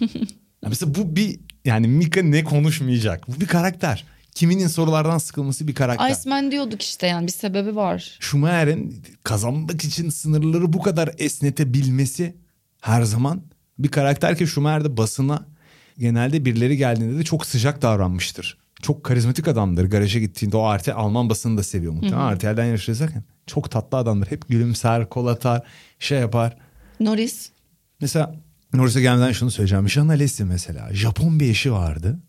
[0.64, 3.28] Ya mesela bu bir yani Mika ne konuşmayacak?
[3.28, 4.06] Bu bir karakter.
[4.36, 6.10] Kiminin sorulardan sıkılması bir karakter.
[6.12, 8.18] Iceman diyorduk işte yani bir sebebi var.
[8.20, 12.36] Schumacher'in kazanmak için sınırları bu kadar esnetebilmesi
[12.82, 13.42] her zaman
[13.80, 15.46] bir karakter ki Schumacher de basına
[15.98, 18.58] genelde birileri geldiğinde de çok sıcak davranmıştır.
[18.82, 19.86] Çok karizmatik adamdır.
[19.86, 22.36] Garaja gittiğinde o RTL Alman basını da seviyor muhtemelen.
[22.36, 24.32] RTL'den yarış izlerken çok tatlı adamdır.
[24.32, 25.62] Hep gülümser, kol atar,
[26.00, 26.58] şey yapar.
[27.00, 27.50] Norris.
[28.02, 28.36] Mesela
[28.74, 29.90] Norris'e gelmeden şunu söyleyeceğim.
[29.90, 30.94] Jean Alesi mesela.
[30.94, 32.20] Japon bir eşi vardı.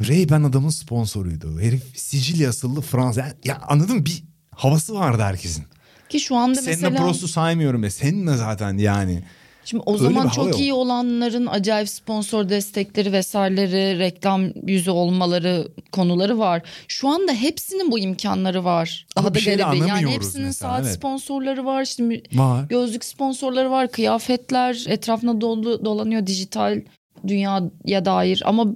[0.00, 1.60] Ray-Ban adamın sponsoruydu.
[1.60, 3.32] Herif Sicilya asıllı Fransa.
[3.44, 4.06] Ya anladın mı?
[4.06, 5.64] Bir havası vardı herkesin.
[6.08, 7.90] Ki şu anda Senna mesela Prost'u saymıyorum ya.
[7.90, 9.24] Senna zaten yani.
[9.68, 10.60] Şimdi o Öyle zaman çok yok.
[10.60, 16.62] iyi olanların acayip sponsor destekleri vesaireleri, reklam yüzü olmaları konuları var.
[16.88, 19.06] Şu anda hepsinin bu imkanları var.
[19.16, 19.88] Ama Daha da garibi.
[19.88, 20.94] Yani hepsinin mesela, saat evet.
[20.94, 21.88] sponsorları var.
[21.98, 22.64] Mü- Var.
[22.68, 26.80] gözlük sponsorları var, kıyafetler etrafına dolu, dolanıyor dijital
[27.26, 28.66] dünyaya dair ama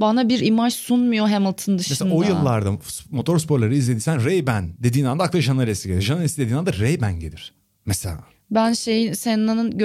[0.00, 2.04] bana bir imaj sunmuyor Hamilton dışında.
[2.04, 2.72] Mesela o yıllarda
[3.10, 6.00] motorsporları izlediysen Ray-Ban dediğin anda akla Jean gelir.
[6.00, 7.52] Jean dediğin anda Ray-Ban gelir.
[7.86, 8.18] Mesela.
[8.50, 9.78] Ben şey Senna'nın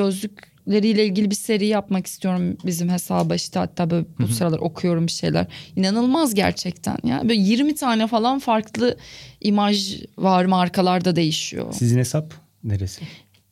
[0.67, 5.11] gözlükleriyle ilgili bir seri yapmak istiyorum bizim hesaba işte hatta böyle bu sıralar okuyorum bir
[5.11, 5.47] şeyler.
[5.75, 7.21] İnanılmaz gerçekten ya.
[7.23, 8.97] Böyle 20 tane falan farklı
[9.41, 11.73] imaj var markalarda değişiyor.
[11.73, 13.01] Sizin hesap neresi?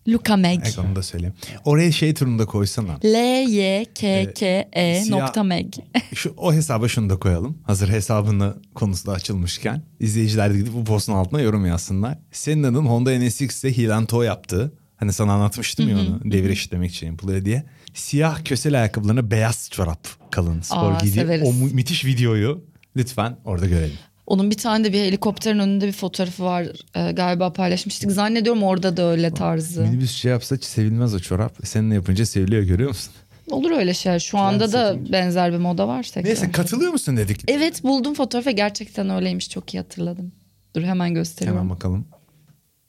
[0.08, 0.60] Luca Meg.
[0.64, 1.34] Evet, onu da söyleyeyim.
[1.66, 2.98] Oraya şey turunda koysana.
[3.04, 3.16] L
[3.50, 5.74] Y K K E siyah- nokta Meg.
[6.14, 7.58] Şu, o hesaba şunu da koyalım.
[7.64, 9.82] Hazır hesabını konusu da açılmışken.
[10.00, 12.18] izleyiciler de gidip bu postun altına yorum yazsınlar.
[12.32, 14.74] Senna'nın Honda NSX'te toe yaptığı.
[14.98, 16.20] Hani sana anlatmıştım ya onu.
[16.32, 17.64] Devir eşitlemek için yapılıyor diye.
[17.94, 21.24] Siyah kösel ayakkabılarına beyaz çorap kalın spor Aa, giydiği.
[21.24, 21.48] severiz.
[21.48, 22.64] O mü- müthiş videoyu
[22.98, 23.96] lütfen orada görelim.
[24.28, 28.12] Onun bir tane de bir helikopterin önünde bir fotoğrafı var Ee, galiba paylaşmıştık.
[28.12, 29.82] Zannediyorum orada da öyle tarzı.
[29.82, 31.58] Minibüs şey yapsa sevilmez o çorap.
[31.64, 33.14] Seninle yapınca seviliyor görüyor musun?
[33.52, 34.20] Olur öyle şey.
[34.20, 36.24] Şu anda da benzer bir moda var tekrar.
[36.30, 37.42] Neyse katılıyor musun dedik.
[37.48, 40.32] Evet buldum fotoğrafı gerçekten öyleymiş çok iyi hatırladım.
[40.76, 41.60] Dur hemen gösteriyorum.
[41.62, 42.06] Hemen bakalım.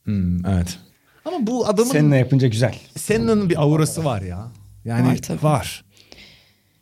[0.04, 0.78] Hmm, evet.
[1.26, 2.74] Ama bu adamın Seninle yapınca güzel.
[2.96, 4.48] Senna'nın bir aurası var ya.
[4.84, 5.82] Yani Var var.
[5.82, 5.86] tabii.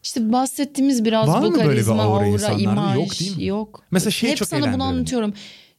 [0.03, 3.45] İşte bahsettiğimiz biraz Var bu mı böyle bir karizma, aura aura, imaj Yok değil mi?
[3.45, 3.83] yok.
[3.91, 5.35] Mesela şey Hep çok sana bunu anlatıyorum.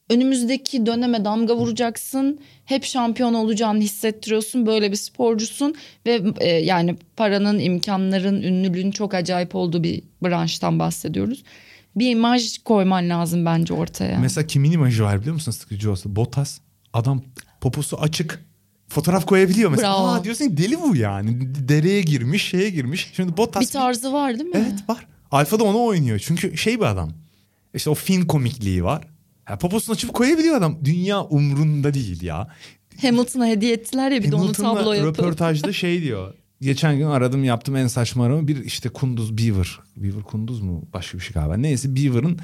[0.09, 2.39] Önümüzdeki döneme damga vuracaksın.
[2.66, 4.66] Hep şampiyon olacağını hissettiriyorsun.
[4.66, 11.43] Böyle bir sporcusun ve e, yani paranın, imkanların, ünlülüğün çok acayip olduğu bir branştan bahsediyoruz.
[11.95, 14.20] Bir imaj koyman lazım bence ortaya.
[14.20, 16.16] Mesela kimin imajı var biliyor musun sıkıcı olsa?
[16.16, 16.59] Bottas.
[16.93, 17.22] Adam
[17.61, 18.45] poposu açık.
[18.88, 19.94] Fotoğraf koyabiliyor mesela.
[19.94, 20.08] Bravo.
[20.08, 21.56] Aa diyorsun ki deli bu yani.
[21.70, 23.12] Dereye girmiş, şeye girmiş.
[23.16, 24.56] Şimdi Bottas bir tarzı var değil mi?
[24.56, 25.08] Evet var.
[25.32, 26.20] Alfa da onu oynuyor.
[26.20, 27.12] Çünkü şey bir adam.
[27.74, 29.08] İşte o fin komikliği var.
[29.50, 30.78] Ya poposunu açıp koyabiliyor adam.
[30.86, 32.48] Dünya umrunda değil ya.
[33.02, 35.20] Hamilton'a hediye ettiler ya bir de onu tablo yapıp.
[35.20, 36.34] röportajda şey diyor.
[36.62, 39.80] Geçen gün aradım yaptım en saçma arama bir işte kunduz beaver.
[39.96, 40.84] Beaver kunduz mu?
[40.94, 41.58] Başka bir şey galiba.
[41.58, 42.40] Neyse beaver'ın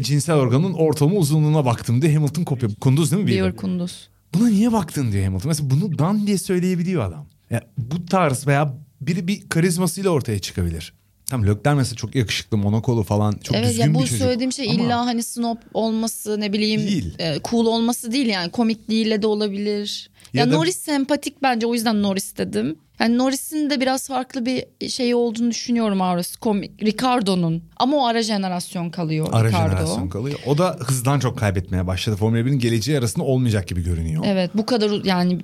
[0.00, 2.68] cinsel organının ortalama uzunluğuna baktım diye Hamilton kopya.
[2.80, 3.40] Kunduz değil mi beaver?
[3.42, 4.08] Beaver Kunduz.
[4.38, 5.48] Buna niye baktın diyor Hamilton.
[5.48, 7.26] Mesela bunu dan diye söyleyebiliyor adam.
[7.50, 10.92] Ya bu tarz veya biri bir karizmasıyla ortaya çıkabilir.
[11.26, 14.18] Tam Lökler mesela çok yakışıklı, monokolu falan çok evet düzgün ya bu bir çocuk.
[14.18, 17.14] söylediğim şey Ama illa hani snob olması ne bileyim Değil.
[17.18, 20.10] e, cool olması değil yani komikliğiyle de olabilir.
[20.36, 22.76] Ya, Ya da- Norris sempatik bence o yüzden Norris dedim.
[22.98, 26.82] Yani Norris'in de biraz farklı bir şey olduğunu düşünüyorum Aurus komik.
[26.82, 29.68] Ricardo'nun ama o ara jenerasyon kalıyor ara Ricardo.
[29.76, 30.38] jenerasyon kalıyor.
[30.46, 32.16] O da hızdan çok kaybetmeye başladı.
[32.16, 34.22] Formula 1'in geleceği arasında olmayacak gibi görünüyor.
[34.26, 35.40] Evet bu kadar yani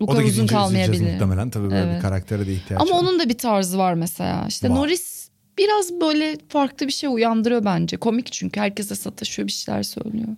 [0.00, 1.12] bu o da kadar uzun kalmayabilir.
[1.12, 1.50] muhtemelen.
[1.50, 1.96] Tabii böyle Evet.
[1.96, 2.98] bir karaktere de ihtiyaç Ama var.
[3.02, 4.44] onun da bir tarzı var mesela.
[4.48, 4.74] İşte Var.
[4.74, 5.28] Norris
[5.58, 7.96] biraz böyle farklı bir şey uyandırıyor bence.
[7.96, 10.28] Komik çünkü herkese sataşıyor bir şeyler söylüyor.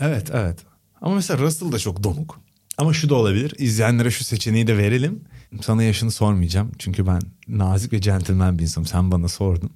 [0.00, 0.58] Evet evet.
[1.00, 2.40] Ama mesela Russell da çok donuk.
[2.78, 3.54] Ama şu da olabilir.
[3.58, 5.24] İzleyenlere şu seçeneği de verelim.
[5.60, 6.72] Sana yaşını sormayacağım.
[6.78, 8.86] Çünkü ben nazik ve centilmen bir insanım.
[8.86, 9.70] Sen bana sordun.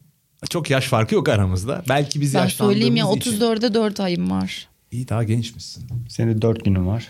[0.51, 1.85] Çok yaş farkı yok aramızda.
[1.89, 3.41] Belki biz Ben söyleyeyim ya yaşlandığımız için.
[3.41, 4.69] 34'e 4 ayım var.
[4.93, 5.87] İyi daha gençmişsin.
[6.09, 7.09] Senin de dört günün var.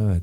[0.00, 0.22] Evet.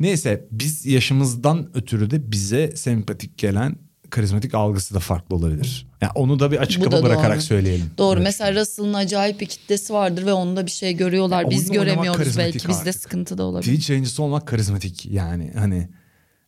[0.00, 3.76] Neyse biz yaşımızdan ötürü de bize sempatik gelen
[4.10, 5.86] karizmatik algısı da farklı olabilir.
[6.00, 7.42] Yani onu da bir açık kapı bırakarak doğru.
[7.42, 7.90] söyleyelim.
[7.98, 8.24] Doğru Evet.
[8.24, 11.42] mesela Russell'ın acayip bir kitlesi vardır ve onda bir şey görüyorlar.
[11.42, 13.70] Ya Biz göremiyoruz belki bizde sıkıntı da olabilir.
[13.70, 15.88] Twitch yayıncısı olmak karizmatik yani hani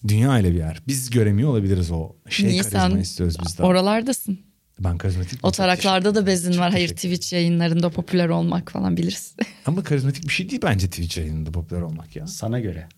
[0.08, 0.82] dünya ile bir yer.
[0.86, 3.62] Biz göremiyor olabiliriz o şey Niye karizma sen istiyoruz biz de.
[3.62, 4.48] oralardasın?
[4.80, 6.72] ben karizmatik O taraklarda da bezin Çok var.
[6.72, 9.36] Hayır Twitch yayınlarında popüler olmak falan bilirsin.
[9.66, 12.26] Ama karizmatik bir şey değil bence Twitch yayınında popüler olmak ya.
[12.26, 12.88] Sana göre.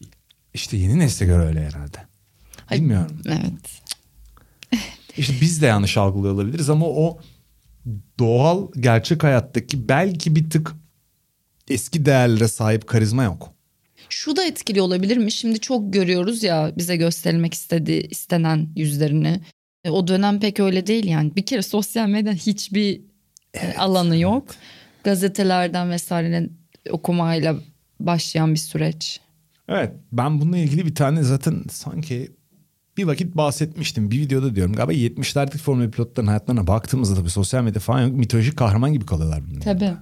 [0.55, 1.99] İşte yeni nesle göre öyle herhalde.
[2.67, 2.83] Hayır.
[2.83, 3.21] Bilmiyorum.
[3.27, 3.83] evet.
[5.17, 7.19] İşte biz de yanlış algılıyor olabiliriz ama o
[8.19, 10.73] doğal gerçek hayattaki belki bir tık
[11.71, 13.53] eski değerlere sahip karizma yok.
[14.09, 15.33] Şu da etkili olabilir mi?
[15.33, 19.41] Şimdi çok görüyoruz ya bize gösterilmek istediği istenen yüzlerini.
[19.85, 21.37] E, O dönem pek öyle değil yani.
[21.37, 23.01] Bir kere sosyal medyanın hiçbir
[23.55, 24.45] e, alanı yok.
[25.05, 26.53] Gazetelerden vesairenin
[26.91, 27.57] okumayla
[28.01, 29.21] başlayan bir süreç.
[29.69, 32.31] Evet ben bununla ilgili bir tane zaten sanki
[32.97, 34.11] bir vakit bahsetmiştim.
[34.11, 38.17] Bir videoda diyorum galiba 70'lerdeki Formula pilotların hayatlarına baktığımızda tabii sosyal medya falan yok.
[38.17, 39.61] Mitolojik kahraman gibi kalıyorlar bunlar.
[39.61, 39.93] Tabii.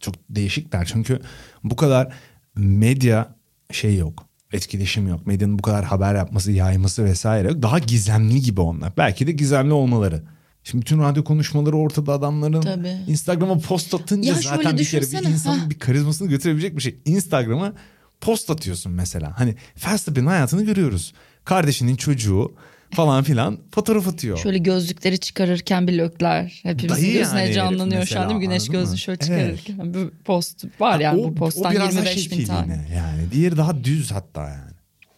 [0.00, 1.20] Çok değişikler çünkü
[1.64, 2.14] bu kadar
[2.56, 3.34] medya
[3.70, 4.26] şey yok.
[4.52, 5.26] Etkileşim yok.
[5.26, 7.62] Medyanın bu kadar haber yapması, yayması vesaire yok.
[7.62, 8.92] Daha gizemli gibi onlar.
[8.96, 10.22] Belki de gizemli olmaları.
[10.64, 12.60] Şimdi bütün radyo konuşmaları ortada adamların.
[12.60, 12.96] Tabii.
[13.06, 15.70] Instagram'a post atınca Ya zaten bir kere bir insanın hah.
[15.70, 16.98] bir karizmasını götürebilecek bir şey.
[17.04, 17.72] Instagram'a
[18.20, 19.32] post atıyorsun mesela.
[19.38, 19.54] Hani
[19.86, 21.14] Verstappen'in hayatını görüyoruz.
[21.44, 22.52] Kardeşinin çocuğu
[22.90, 24.38] falan filan fotoğraf atıyor.
[24.38, 26.60] Şöyle gözlükleri çıkarırken bir lökler.
[26.62, 28.48] Hepimizin Dayı gözüne yani canlanıyor şu an değil mi?
[28.48, 29.58] mesela, Güneş gözlüğü şöyle Evet.
[29.64, 29.94] çıkarırken.
[29.94, 32.88] Bu post var yani bu posttan biraz daha 25 bin tane.
[32.94, 34.73] Yani diğeri daha düz hatta yani.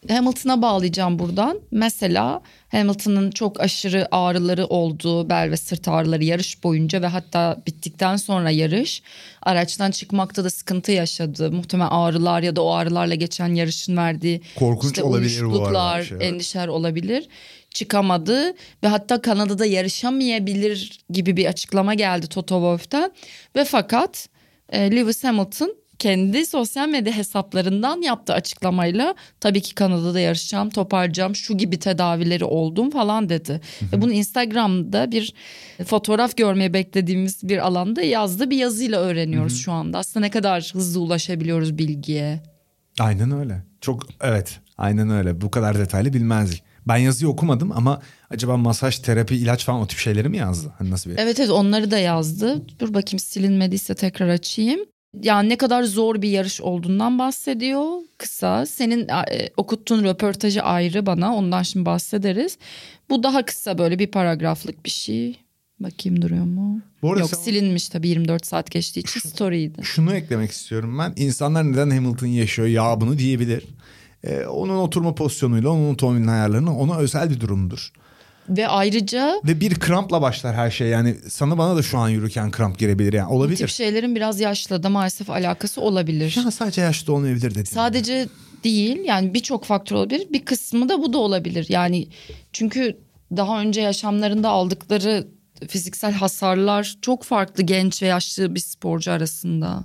[0.09, 1.61] Hamilton'a bağlayacağım buradan.
[1.71, 8.17] Mesela Hamilton'ın çok aşırı ağrıları olduğu bel ve sırt ağrıları yarış boyunca ve hatta bittikten
[8.17, 9.03] sonra yarış
[9.43, 11.53] araçtan çıkmakta da sıkıntı yaşadı.
[11.53, 16.05] Muhtemelen ağrılar ya da o ağrılarla geçen yarışın verdiği Korkunç işte olabilir bu arada.
[16.05, 16.33] Şey, evet.
[16.33, 17.29] endişeler olabilir.
[17.71, 23.13] Çıkamadı ve hatta Kanada'da yarışamayabilir gibi bir açıklama geldi Toto Wolff'ten.
[23.57, 24.29] Ve fakat
[24.69, 31.57] e, Lewis Hamilton kendi sosyal medya hesaplarından yaptığı açıklamayla tabii ki Kanada'da yarışacağım, toparlayacağım, şu
[31.57, 33.61] gibi tedavileri oldum falan dedi.
[33.92, 35.34] Ve bunu Instagram'da bir
[35.86, 39.99] fotoğraf görmeye beklediğimiz bir alanda yazdığı bir yazıyla öğreniyoruz şu anda.
[39.99, 42.42] Aslında ne kadar hızlı ulaşabiliyoruz bilgiye.
[42.99, 43.62] Aynen öyle.
[43.80, 45.40] Çok evet aynen öyle.
[45.40, 46.62] Bu kadar detaylı bilmezdik.
[46.88, 50.72] Ben yazıyı okumadım ama acaba masaj, terapi, ilaç falan o tip şeyleri mi yazdı?
[50.78, 51.18] Hani nasıl bir...
[51.18, 52.62] Evet evet onları da yazdı.
[52.78, 54.80] Dur bakayım silinmediyse tekrar açayım.
[55.23, 57.87] Yani ne kadar zor bir yarış olduğundan bahsediyor
[58.19, 58.67] kısa.
[58.67, 62.59] Senin e, okuttuğun röportajı ayrı bana ondan şimdi bahsederiz.
[63.11, 65.39] Bu daha kısa böyle bir paragraflık bir şey.
[65.81, 66.81] Bakayım duruyor mu?
[67.03, 69.81] Bu arada Yok sen- silinmiş tabii 24 saat geçtiği için story'ydi.
[69.83, 71.12] Şunu eklemek istiyorum ben.
[71.17, 73.64] İnsanlar neden Hamilton yaşıyor ya bunu diyebilir.
[74.25, 77.93] Ee, onun oturma pozisyonuyla onun otomobilin ayarlarını ona özel bir durumdur.
[78.49, 80.88] Ve ayrıca Ve bir krampla başlar her şey.
[80.88, 83.68] Yani sana bana da şu an yürürken kramp girebilir yani bu tip olabilir.
[83.68, 86.36] şeylerin biraz yaşla da maalesef alakası olabilir.
[86.44, 87.66] Ya sadece yaşlı olmayabilir dedim.
[87.66, 88.28] Sadece
[88.64, 90.26] değil yani birçok faktör olabilir.
[90.32, 91.66] Bir kısmı da bu da olabilir.
[91.68, 92.09] Yani
[92.53, 92.99] çünkü
[93.36, 95.28] daha önce yaşamlarında aldıkları
[95.68, 99.84] fiziksel hasarlar çok farklı genç ve yaşlı bir sporcu arasında.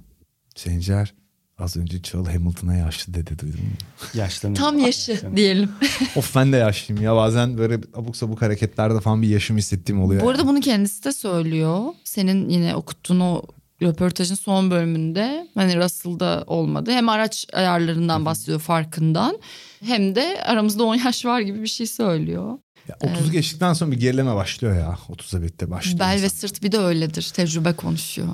[0.55, 1.14] Sencer
[1.62, 3.72] az önce Çağıl Hamilton'a yaşlı dedi duydun mu?
[4.14, 4.57] Yaşlanıyor.
[4.57, 5.72] Tam yaşı diyelim.
[6.16, 10.22] of ben de yaşlıyım ya bazen böyle abuk sabuk hareketlerde falan bir yaşım hissettiğim oluyor.
[10.22, 11.84] Bu arada bunu kendisi de söylüyor.
[12.03, 13.41] Senin yine okuttuğun o
[13.82, 16.91] röportajın son bölümünde hani Russell'da olmadı.
[16.91, 19.39] Hem araç ayarlarından bahsediyor farkından
[19.84, 22.57] hem de aramızda 10 yaş var gibi bir şey söylüyor.
[22.88, 24.97] Ya 30'u geçtikten sonra bir gerileme başlıyor ya.
[25.09, 25.99] 30'a bitti başlıyor.
[25.99, 26.28] Bel ve insan.
[26.28, 27.32] sırt bir de öyledir.
[27.34, 28.28] Tecrübe konuşuyor.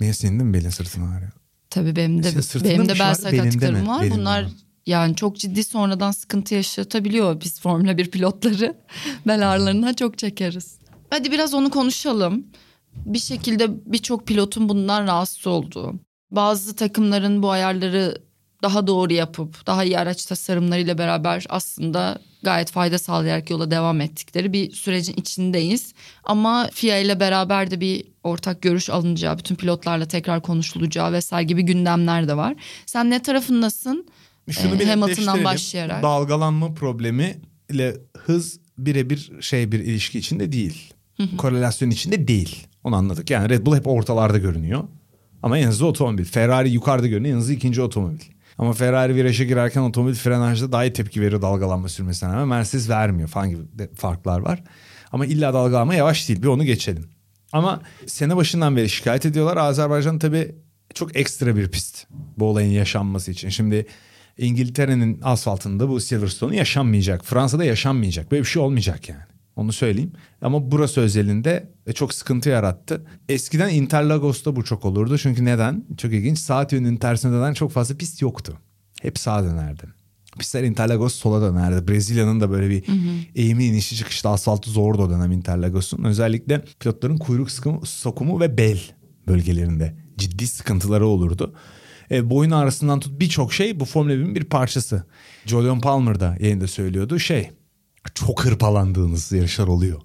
[0.00, 1.32] Benim senin de mi belin sırtın ağrıyor?
[1.72, 4.02] Tabii benim de Senin sırtında benim de bel sakatlıklarım var.
[4.02, 4.50] Belinde Bunlar mi?
[4.86, 7.40] yani çok ciddi sonradan sıkıntı yaşatabiliyor.
[7.40, 8.76] Biz Formula 1 pilotları
[9.26, 10.78] bel ağrılarından çok çekeriz.
[11.10, 12.46] Hadi biraz onu konuşalım.
[12.94, 15.94] Bir şekilde birçok pilotun bundan rahatsız olduğu.
[16.30, 18.22] Bazı takımların bu ayarları
[18.62, 24.52] daha doğru yapıp daha iyi araç tasarımlarıyla beraber aslında gayet fayda sağlayarak yola devam ettikleri
[24.52, 25.94] bir sürecin içindeyiz.
[26.24, 31.62] Ama FIA ile beraber de bir ortak görüş alınacağı, bütün pilotlarla tekrar konuşulacağı vesaire gibi
[31.62, 32.54] gündemler de var.
[32.86, 34.06] Sen ne tarafındasın?
[34.50, 36.02] Şunu Ee, Hamilton'dan başlayarak.
[36.02, 37.36] Dalgalanma problemi
[37.70, 40.94] ile hız birebir şey bir ilişki içinde değil.
[41.38, 42.66] Korelasyon içinde değil.
[42.84, 43.30] Onu anladık.
[43.30, 44.84] Yani Red Bull hep ortalarda görünüyor.
[45.42, 46.24] Ama en hızlı otomobil.
[46.24, 47.34] Ferrari yukarıda görünüyor.
[47.36, 48.20] En hızlı ikinci otomobil.
[48.58, 52.48] Ama Ferrari viraja girerken otomobil frenajda daha iyi tepki veriyor dalgalanma sürmesine rağmen.
[52.48, 53.60] Mercedes vermiyor falan gibi
[53.94, 54.62] farklar var.
[55.12, 56.42] Ama illa dalgalanma yavaş değil.
[56.42, 57.04] Bir onu geçelim.
[57.52, 59.56] Ama sene başından beri şikayet ediyorlar.
[59.56, 60.54] Azerbaycan tabii
[60.94, 62.06] çok ekstra bir pist
[62.38, 63.48] bu olayın yaşanması için.
[63.48, 63.86] Şimdi
[64.38, 67.24] İngiltere'nin asfaltında bu Silverstone yaşanmayacak.
[67.24, 68.32] Fransa'da yaşanmayacak.
[68.32, 69.22] Böyle bir şey olmayacak yani.
[69.56, 70.12] Onu söyleyeyim.
[70.42, 73.06] Ama burası özelinde e, çok sıkıntı yarattı.
[73.28, 75.18] Eskiden Interlagos'ta bu çok olurdu.
[75.18, 75.84] Çünkü neden?
[75.98, 76.38] Çok ilginç.
[76.38, 78.58] Saat yönünün tersine dönen çok fazla pist yoktu.
[79.02, 79.82] Hep sağa dönerdi.
[80.38, 81.88] Pistler Interlagos sola dönerdi.
[81.88, 82.84] Brezilya'nın da böyle bir
[83.34, 86.04] eğimli inişi çıkışlı asfaltı zordu o dönem Interlagos'un.
[86.04, 88.80] Özellikle pilotların kuyruk sıkımı, sokumu ve bel
[89.26, 91.54] bölgelerinde ciddi sıkıntıları olurdu.
[92.10, 95.02] E, boyun ağrısından tut birçok şey bu Formula 1'in bir parçası.
[95.46, 97.50] Julian Palmer da yayında söylüyordu şey
[98.14, 100.00] çok hırpalandığınız yarışlar oluyor.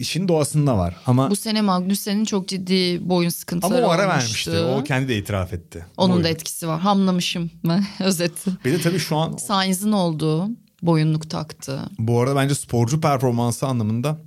[0.00, 4.52] İşin doğasında var ama Bu sene Magnussen'in çok ciddi boyun ama sıkıntıları o ara olmuştu.
[4.52, 4.58] vermişti.
[4.80, 5.86] O kendi de itiraf etti.
[5.96, 6.24] Onun Boyun.
[6.24, 6.80] da etkisi var.
[6.80, 8.50] Hamlamışım ben özeti.
[8.64, 10.48] Bir de tabii şu an Sainz'in olduğu
[10.82, 11.80] boyunluk taktı.
[11.98, 14.18] bu arada bence sporcu performansı anlamında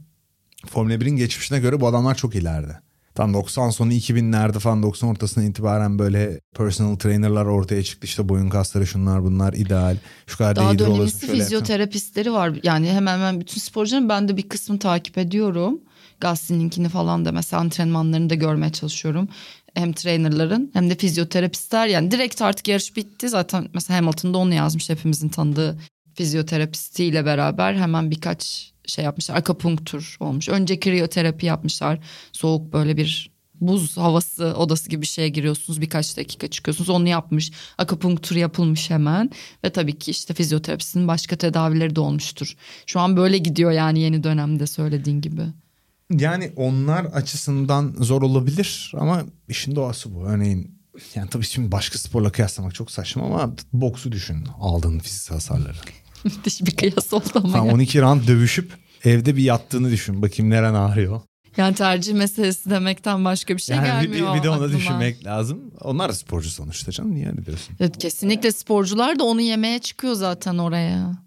[0.67, 2.79] Formula 1'in geçmişine göre bu adamlar çok ileride.
[3.15, 8.07] Tam 90 sonu 2000'lerde falan 90 ortasına itibaren böyle personal trainerlar ortaya çıktı.
[8.07, 9.97] İşte boyun kasları şunlar bunlar ideal.
[10.27, 11.27] Şu kadar Daha şöyle yapacaksın.
[11.27, 12.53] fizyoterapistleri var.
[12.63, 15.81] Yani hemen hemen bütün sporcuların ben de bir kısmını takip ediyorum.
[16.19, 19.27] Gazzin'inkini falan da mesela antrenmanlarını da görmeye çalışıyorum.
[19.73, 23.29] Hem trainerların hem de fizyoterapistler yani direkt artık yarış bitti.
[23.29, 25.77] Zaten mesela Hamilton'da onu yazmış hepimizin tanıdığı
[26.15, 29.35] fizyoterapistiyle beraber hemen birkaç şey yapmışlar.
[29.35, 30.49] Akupunktur olmuş.
[30.49, 31.99] Önce kriyoterapi yapmışlar.
[32.31, 35.81] Soğuk böyle bir buz havası odası gibi bir şeye giriyorsunuz.
[35.81, 36.89] Birkaç dakika çıkıyorsunuz.
[36.89, 37.51] Onu yapmış.
[37.77, 39.29] Akupunktur yapılmış hemen.
[39.63, 42.55] Ve tabii ki işte fizyoterapistin başka tedavileri de olmuştur.
[42.85, 45.41] Şu an böyle gidiyor yani yeni dönemde söylediğin gibi.
[46.11, 50.25] Yani onlar açısından zor olabilir ama işin doğası bu.
[50.25, 50.79] Örneğin
[51.15, 55.77] yani tabii şimdi başka sporla kıyaslamak çok saçma ama boksu düşün aldığın fiziksel hasarları.
[56.37, 57.57] Müthiş bir kıyas oldu ama.
[57.57, 57.71] Yani.
[57.71, 58.71] 12 round dövüşüp
[59.03, 60.21] evde bir yattığını düşün.
[60.21, 61.21] Bakayım neren ağrıyor.
[61.57, 64.77] Yani tercih meselesi demekten başka bir şey yani gelmiyor bir, bir de aklıma.
[64.77, 65.61] düşünmek lazım.
[65.81, 67.15] Onlar da sporcu sonuçta canım.
[67.15, 67.75] Niye öyle diyorsun?
[67.79, 71.23] Evet, kesinlikle sporcular da onu yemeye çıkıyor zaten oraya.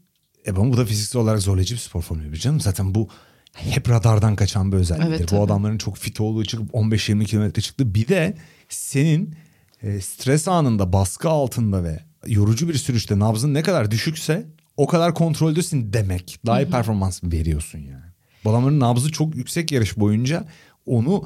[0.47, 2.61] E ama bu da fiziksel olarak zorlayıcı bir spor formülü bir canım.
[2.61, 3.09] Zaten bu
[3.53, 5.09] hep radardan kaçan bir özelliktir.
[5.09, 5.41] Evet, bu tabii.
[5.41, 7.95] adamların çok fit olduğu çıkıp 15-20 kilometre çıktı.
[7.95, 8.37] Bir de
[8.69, 9.35] senin
[9.83, 14.47] e, stres anında baskı altında ve yorucu bir sürüşte nabzın ne kadar düşükse
[14.77, 16.39] o kadar kontroldüsün demek.
[16.47, 18.05] Daha iyi performans veriyorsun yani.
[18.45, 20.45] Bu adamların nabzı çok yüksek yarış boyunca
[20.87, 21.25] onu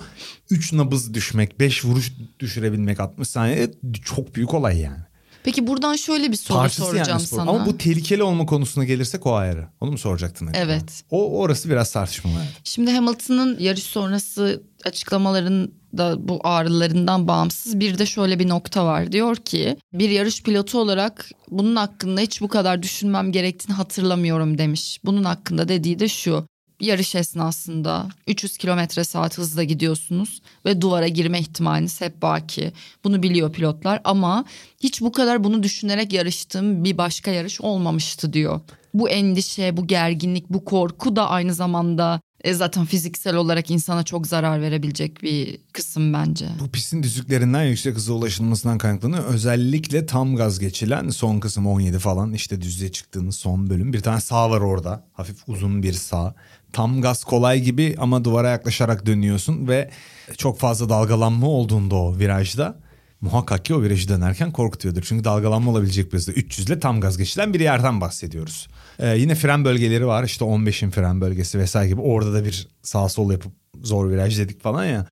[0.51, 3.71] 3 nabız düşmek, 5 vuruş düşürebilmek 60 saniye
[4.05, 5.05] çok büyük olay yani.
[5.45, 7.37] Peki buradan şöyle bir soru Parçası soracağım yani spor.
[7.37, 7.51] sana.
[7.51, 9.69] Ama bu tehlikeli olma konusuna gelirsek o ayrı.
[9.81, 10.47] Onu mu soracaktın?
[10.47, 10.63] acaba?
[10.63, 11.05] Evet.
[11.11, 12.35] O orası biraz tartışmalı.
[12.65, 19.13] Şimdi Hamilton'ın yarış sonrası açıklamalarında bu ağrılarından bağımsız bir de şöyle bir nokta var.
[19.13, 25.01] Diyor ki bir yarış pilotu olarak bunun hakkında hiç bu kadar düşünmem gerektiğini hatırlamıyorum demiş.
[25.05, 26.47] Bunun hakkında dediği de şu.
[26.81, 32.73] Yarış esnasında 300 kilometre saat hızla gidiyorsunuz ve duvara girme ihtimaliniz hep baki.
[33.05, 34.45] Bunu biliyor pilotlar ama
[34.83, 38.61] hiç bu kadar bunu düşünerek yarıştığım bir başka yarış olmamıştı diyor.
[38.95, 44.27] Bu endişe, bu gerginlik, bu korku da aynı zamanda e, zaten fiziksel olarak insana çok
[44.27, 46.49] zarar verebilecek bir kısım bence.
[46.61, 49.25] Bu pistin düzlüklerinden yüksek hıza ulaşılmasından kaynaklanıyor.
[49.25, 53.93] Özellikle tam gaz geçilen son kısım 17 falan işte düzlüğe çıktığınız son bölüm.
[53.93, 55.05] Bir tane sağ var orada.
[55.13, 56.35] Hafif uzun bir sağ.
[56.73, 59.91] Tam gaz kolay gibi ama duvara yaklaşarak dönüyorsun ve
[60.37, 62.79] çok fazla dalgalanma olduğunda o virajda
[63.21, 65.03] muhakkak ki o virajı dönerken korkutuyordur.
[65.03, 68.69] Çünkü dalgalanma olabilecek bir hızda 300 ile tam gaz geçilen bir yerden bahsediyoruz.
[69.01, 73.09] Ee, yine fren bölgeleri var işte 15'in fren bölgesi vesaire gibi orada da bir sağ
[73.09, 75.07] sol yapıp zor viraj dedik falan ya.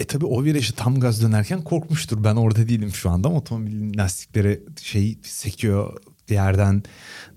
[0.00, 2.24] E tabi o virajı tam gaz dönerken korkmuştur.
[2.24, 3.28] Ben orada değilim şu anda.
[3.28, 6.82] Otomobilin lastikleri şey sekiyor yerden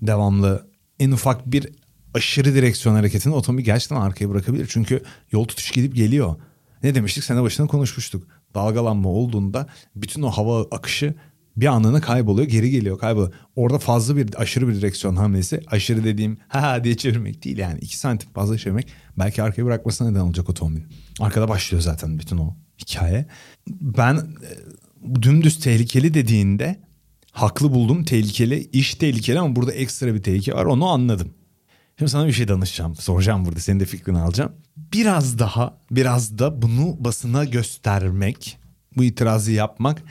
[0.02, 0.66] devamlı.
[0.98, 1.68] En ufak bir
[2.14, 4.66] aşırı direksiyon hareketini otomobil gerçekten arkaya bırakabilir.
[4.70, 6.36] Çünkü yol tutuş gidip geliyor.
[6.82, 7.24] Ne demiştik?
[7.24, 8.28] Sene başında konuşmuştuk.
[8.54, 9.66] Dalgalanma olduğunda
[9.96, 11.14] bütün o hava akışı
[11.56, 13.32] bir anlığına kayboluyor geri geliyor kayboluyor.
[13.56, 17.98] Orada fazla bir aşırı bir direksiyon hamlesi aşırı dediğim ha diye çevirmek değil yani 2
[17.98, 18.88] santim fazla çevirmek
[19.18, 20.82] belki arkaya bırakmasına neden olacak otomobil.
[21.20, 23.26] Arkada başlıyor zaten bütün o hikaye.
[23.68, 26.80] Ben e, dümdüz tehlikeli dediğinde
[27.32, 31.34] haklı buldum tehlikeli iş tehlikeli ama burada ekstra bir tehlike var onu anladım.
[31.98, 34.52] Şimdi sana bir şey danışacağım soracağım burada senin de fikrini alacağım.
[34.76, 38.58] Biraz daha biraz da bunu basına göstermek
[38.96, 40.02] bu itirazı yapmak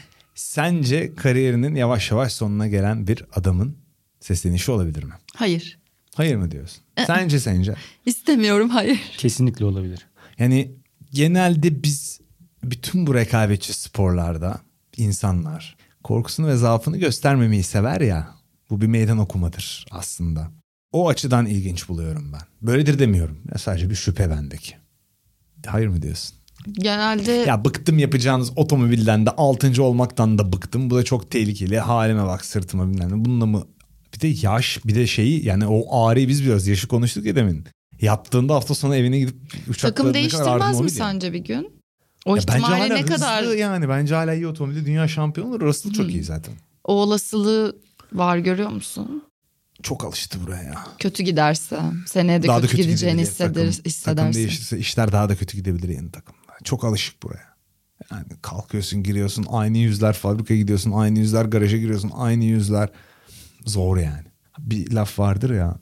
[0.42, 3.78] Sence kariyerinin yavaş yavaş sonuna gelen bir adamın
[4.20, 5.14] seslenişi olabilir mi?
[5.36, 5.80] Hayır.
[6.16, 6.84] Hayır mı diyorsun?
[7.08, 7.76] Sence sence?
[8.06, 9.00] İstemiyorum hayır.
[9.18, 10.08] Kesinlikle olabilir.
[10.38, 10.72] Yani
[11.12, 12.20] genelde biz
[12.64, 14.62] bütün bu rekabetçi sporlarda
[14.98, 18.36] insanlar korkusunu ve zaafını göstermemeyi sever ya.
[18.70, 20.52] Bu bir meydan okumadır aslında.
[20.92, 22.42] O açıdan ilginç buluyorum ben.
[22.62, 23.42] Böyledir demiyorum.
[23.52, 24.76] Ya sadece bir şüphe bendeki.
[25.66, 26.41] Hayır mı diyorsun?
[26.72, 30.89] Genelde Ya bıktım yapacağınız otomobilden de altıncı olmaktan da bıktım.
[30.89, 31.80] Bu da çok tehlikeli.
[31.80, 33.26] Halime bak sırtıma bilmem ne.
[33.26, 33.68] Bununla mı?
[34.16, 36.68] Bir de yaş bir de şeyi yani o ağrıyı biz biliyoruz.
[36.68, 37.66] Yaşı konuştuk ya demin.
[38.01, 39.36] Yattığında hafta sonu evine gidip
[39.70, 41.82] uçakla takım değiştirmez mi sence bir gün?
[42.26, 45.62] O Ya bence hala ne kadar yani bence hala iyi otomobilde dünya şampiyonu olur.
[45.62, 46.53] Russell çok iyi zaten.
[46.84, 47.76] o olasılığı
[48.14, 49.24] var görüyor musun?
[49.84, 50.84] Çok alıştı buraya ya.
[50.99, 53.32] Kötü giderse seneye de daha da kötü, kötü gideceğini gidebilir.
[53.32, 54.34] hisseder, Takım, takım hissedersin.
[54.39, 56.41] değişirse işler daha da kötü gidebilir yeni takımda.
[56.64, 57.51] Çok alışık buraya.
[58.12, 62.89] Yani kalkıyorsun giriyorsun aynı yüzler fabrikaya gidiyorsun aynı yüzler garaja giriyorsun aynı yüzler.
[63.66, 64.26] Zor yani.
[64.59, 65.78] Bir laf vardır ya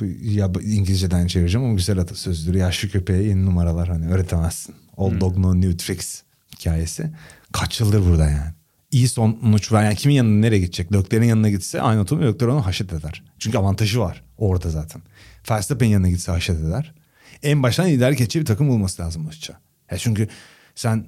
[0.00, 2.58] bu ya İngilizceden çevireceğim ama güzel atasözüdür.
[2.58, 4.74] Yaşlı köpeğe yeni numaralar hani öğretemezsin.
[4.96, 6.22] Old dog no new tricks
[6.52, 7.10] hikayesi.
[7.52, 8.52] Kaç yıldır burada yani.
[8.90, 9.84] İyi sonuç var.
[9.84, 10.92] Yani kimin yanına nereye gidecek?
[10.92, 13.22] Lökler'in yanına gitse aynı otomobil Lökler onu haşet eder.
[13.38, 15.02] Çünkü avantajı var orada zaten.
[15.50, 16.94] Verstappen'in yanına gitse haşet eder.
[17.42, 19.60] En baştan lider geçici bir takım bulması lazım maçça.
[19.90, 20.28] Ya çünkü
[20.74, 21.06] sen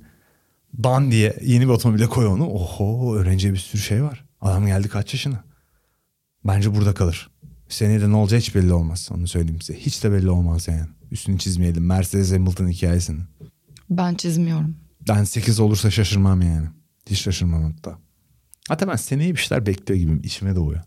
[0.83, 2.47] Dan diye yeni bir otomobile koy onu.
[2.47, 4.25] Oho öğreneceği bir sürü şey var.
[4.41, 5.45] Adam geldi kaç yaşına.
[6.45, 7.31] Bence burada kalır.
[7.69, 9.09] Seneye de ne olacağı hiç belli olmaz.
[9.15, 9.81] Onu söyleyeyim size.
[9.81, 10.87] Hiç de belli olmaz yani.
[11.11, 11.87] Üstünü çizmeyelim.
[11.87, 13.21] Mercedes Hamilton hikayesini.
[13.91, 14.77] Ben çizmiyorum.
[15.09, 16.69] Ben 8 olursa şaşırmam yani.
[17.11, 17.99] Hiç şaşırmam hatta.
[18.69, 20.21] Hatta ben seneye bir şeyler bekliyor gibiyim.
[20.25, 20.81] İçime doğuyor.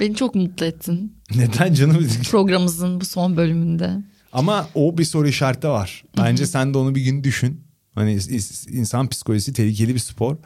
[0.00, 2.08] Beni çok mutlu ettin Neden canım?
[2.30, 4.02] programımızın bu son bölümünde.
[4.36, 6.04] Ama o bir soru işareti var.
[6.16, 7.64] Bence sen de onu bir gün düşün.
[7.94, 8.18] Hani
[8.68, 10.36] insan psikolojisi tehlikeli bir spor.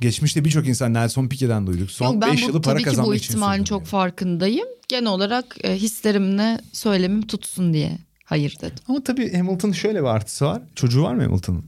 [0.00, 1.90] Geçmişte birçok insan Nelson Piquet'den duyduk.
[1.90, 3.80] Son Yok, ben 5 bu, yılı para bu kazanmak için ihtimalin sürdürüyor.
[3.80, 4.66] çok farkındayım.
[4.88, 8.78] Genel olarak e, hislerimle söylemim tutsun diye hayır dedim.
[8.88, 10.62] Ama tabii Hamilton'ın şöyle bir artısı var.
[10.74, 11.64] Çocuğu var mı Hamilton'ın?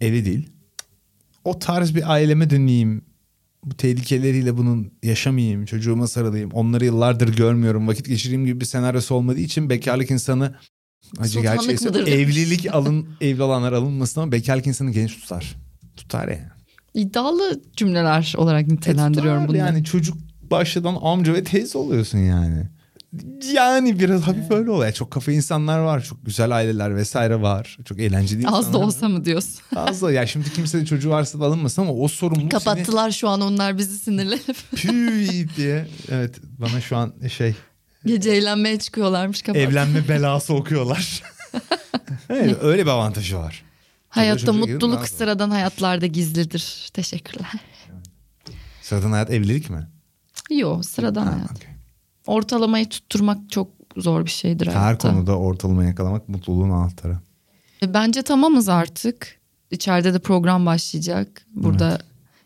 [0.00, 0.48] Evi değil.
[1.44, 3.02] O tarz bir aileme döneyim.
[3.64, 5.64] Bu tehlikeleriyle bunun yaşamayayım.
[5.64, 6.50] Çocuğuma sarılayım.
[6.50, 7.88] Onları yıllardır görmüyorum.
[7.88, 10.54] Vakit geçireyim gibi bir senaryosu olmadığı için bekarlık insanı
[11.18, 15.56] acı gerçeği evlilik alın evli olanlar alınmasın ama bekarlık insanı genç tutar.
[15.96, 16.54] Tutar yani.
[16.94, 19.58] İddialı cümleler olarak nitelendiriyorum E, bunları.
[19.58, 20.16] Yani çocuk
[20.50, 22.68] başladan amca ve teyze oluyorsun yani.
[23.52, 24.92] Yani biraz hafif öyle oluyor.
[24.92, 26.04] Çok kafa insanlar var.
[26.04, 27.78] Çok güzel aileler vesaire var.
[27.84, 28.84] Çok eğlenceli Az da insanlar var.
[28.86, 29.60] olsa mı diyorsun?
[29.76, 33.40] Az da ya şimdi kimsenin çocuğu varsa da alınmasın ama o sorumluluk Kapattılar şu an
[33.40, 34.56] onlar bizi sinirlenip.
[34.76, 35.86] seni püy diye.
[36.10, 37.54] Evet bana şu an şey
[38.06, 39.62] Gece eğlenmeye çıkıyorlarmış kapat.
[39.62, 41.22] evlenme belası okuyorlar.
[42.30, 43.62] evet, öyle bir avantajı var.
[44.08, 46.90] Hayatta mutluluk sıradan hayatlarda gizlidir.
[46.92, 47.52] Teşekkürler.
[48.82, 49.88] Sıradan hayat evlilik mi?
[50.50, 51.50] Yo sıradan Ha, hayat.
[51.50, 51.68] okey.
[52.26, 55.10] Ortalamayı tutturmak çok zor bir şeydir Her hayatta.
[55.10, 57.18] konuda ortalama yakalamak mutluluğun anahtarı.
[57.82, 59.38] E, Bence tamamız artık.
[59.70, 61.46] İçeride de program başlayacak.
[61.54, 61.98] Burada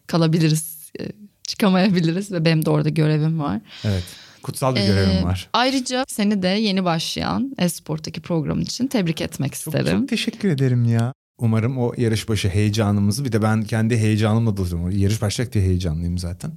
[0.06, 0.90] kalabiliriz.
[1.00, 1.08] e,
[1.42, 3.60] Çıkamayabiliriz ve benim de orada görevim var.
[3.84, 4.04] Evet.
[4.42, 5.48] Kutsal bir Ee, görevim var.
[5.52, 10.00] Ayrıca seni de yeni başlayan Esport'taki programın için tebrik etmek Çok, isterim.
[10.00, 11.12] çok teşekkür ederim ya.
[11.38, 14.90] Umarım o yarış başı heyecanımızı bir de ben kendi heyecanımla doluyorum.
[14.98, 16.50] Yarış başlayacak diye heyecanlıyım zaten.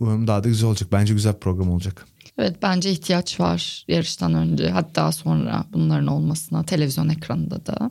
[0.00, 0.88] Umarım daha da güzel olacak.
[0.92, 2.06] Bence güzel program olacak.
[2.38, 7.90] Evet bence ihtiyaç var yarıştan önce hatta sonra bunların olmasına televizyon ekranında da.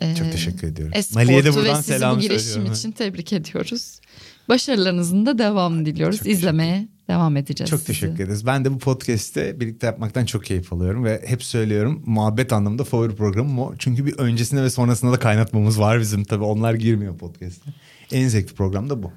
[0.00, 0.92] Ee, Çok teşekkür ediyorum.
[0.96, 4.00] Esport'u Mali'ye de ve buradan sizi selam bu girişim için tebrik ediyoruz.
[4.48, 6.18] Başarılarınızın da devamını diliyoruz.
[6.18, 7.70] Çok İzlemeye devam edeceğiz.
[7.70, 7.86] Çok sizi.
[7.86, 8.46] teşekkür ederiz.
[8.46, 13.16] Ben de bu podcast'te birlikte yapmaktan çok keyif alıyorum ve hep söylüyorum muhabbet anlamında favori
[13.16, 13.74] programım o.
[13.78, 16.44] Çünkü bir öncesinde ve sonrasında da kaynatmamız var bizim tabii.
[16.44, 17.70] Onlar girmiyor podcast'e.
[18.12, 19.12] En zevkli program da bu.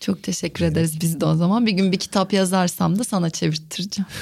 [0.00, 1.66] Çok teşekkür ederiz biz de o zaman.
[1.66, 4.06] Bir gün bir kitap yazarsam da sana çevirttireceğim.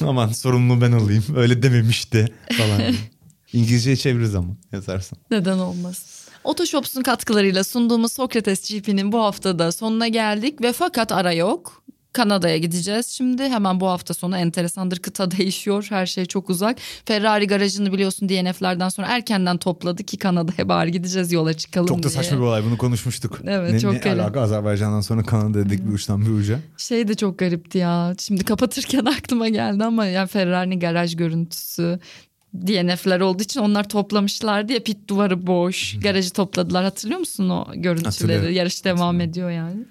[0.00, 1.24] Aman sorumluluğu ben alayım.
[1.36, 2.94] Öyle dememişti falan.
[3.52, 5.18] İngilizceye çeviririz ama yazarsın.
[5.30, 6.20] Neden olmaz?
[6.44, 11.79] Otoshops'un katkılarıyla sunduğumuz Sokrates GP'nin bu haftada sonuna geldik ve fakat ara yok.
[12.12, 13.42] Kanada'ya gideceğiz şimdi.
[13.42, 15.86] Hemen bu hafta sonu enteresandır kıta değişiyor.
[15.90, 16.76] Her şey çok uzak.
[17.04, 22.02] Ferrari garajını biliyorsun DNF'lerden sonra erkenden topladı ki Kanada'ya bari gideceğiz yola çıkalım Çok da
[22.02, 22.10] diye.
[22.10, 23.40] saçma bir olay bunu konuşmuştuk.
[23.46, 24.20] Evet, ne, çok ne garip.
[24.20, 26.58] alaka Azerbaycan'dan sonra Kanada dedik bir uçtan bir uca.
[26.76, 28.14] Şey de çok garipti ya.
[28.18, 31.98] Şimdi kapatırken aklıma geldi ama yani Ferrari'nin garaj görüntüsü
[32.54, 36.00] DNF'ler olduğu için onlar toplamışlar diye pit duvarı boş.
[36.00, 36.84] Garajı topladılar.
[36.84, 38.54] Hatırlıyor musun o görüntüleri?
[38.54, 39.84] Yarış devam ediyor yani.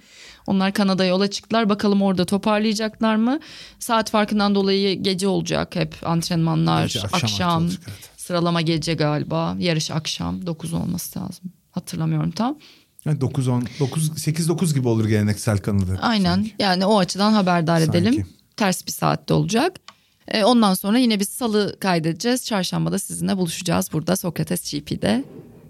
[0.50, 1.70] Onlar Kanada'ya yola çıktılar.
[1.70, 3.40] Bakalım orada toparlayacaklar mı?
[3.80, 6.84] Saat farkından dolayı gece olacak hep antrenmanlar.
[6.84, 7.20] Gece, akşam.
[7.24, 8.10] akşam olacak, evet.
[8.18, 9.56] Sıralama gece galiba.
[9.60, 11.46] Yarış akşam 9 olması lazım.
[11.72, 12.58] Hatırlamıyorum tam.
[13.06, 15.98] Yani 9 10 9 8 9 gibi olur geleneksel Kanada.
[16.02, 16.54] Aynen sanki.
[16.60, 17.98] yani o açıdan haberdar Sanki.
[17.98, 18.28] edelim.
[18.58, 19.80] Ters bir saatte olacak.
[20.28, 22.46] Ee, ondan sonra yine biz salı kaydedeceğiz.
[22.46, 25.24] Çarşambada sizinle buluşacağız burada Sokrates GP'de.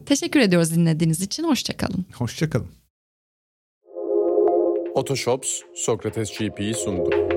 [0.05, 1.43] Teşekkür ediyoruz dinlediğiniz için.
[1.43, 2.05] Hoşçakalın.
[2.13, 2.78] Hoşçakalın.
[4.95, 7.28] Otoshops Sokrates GP'yi sundu.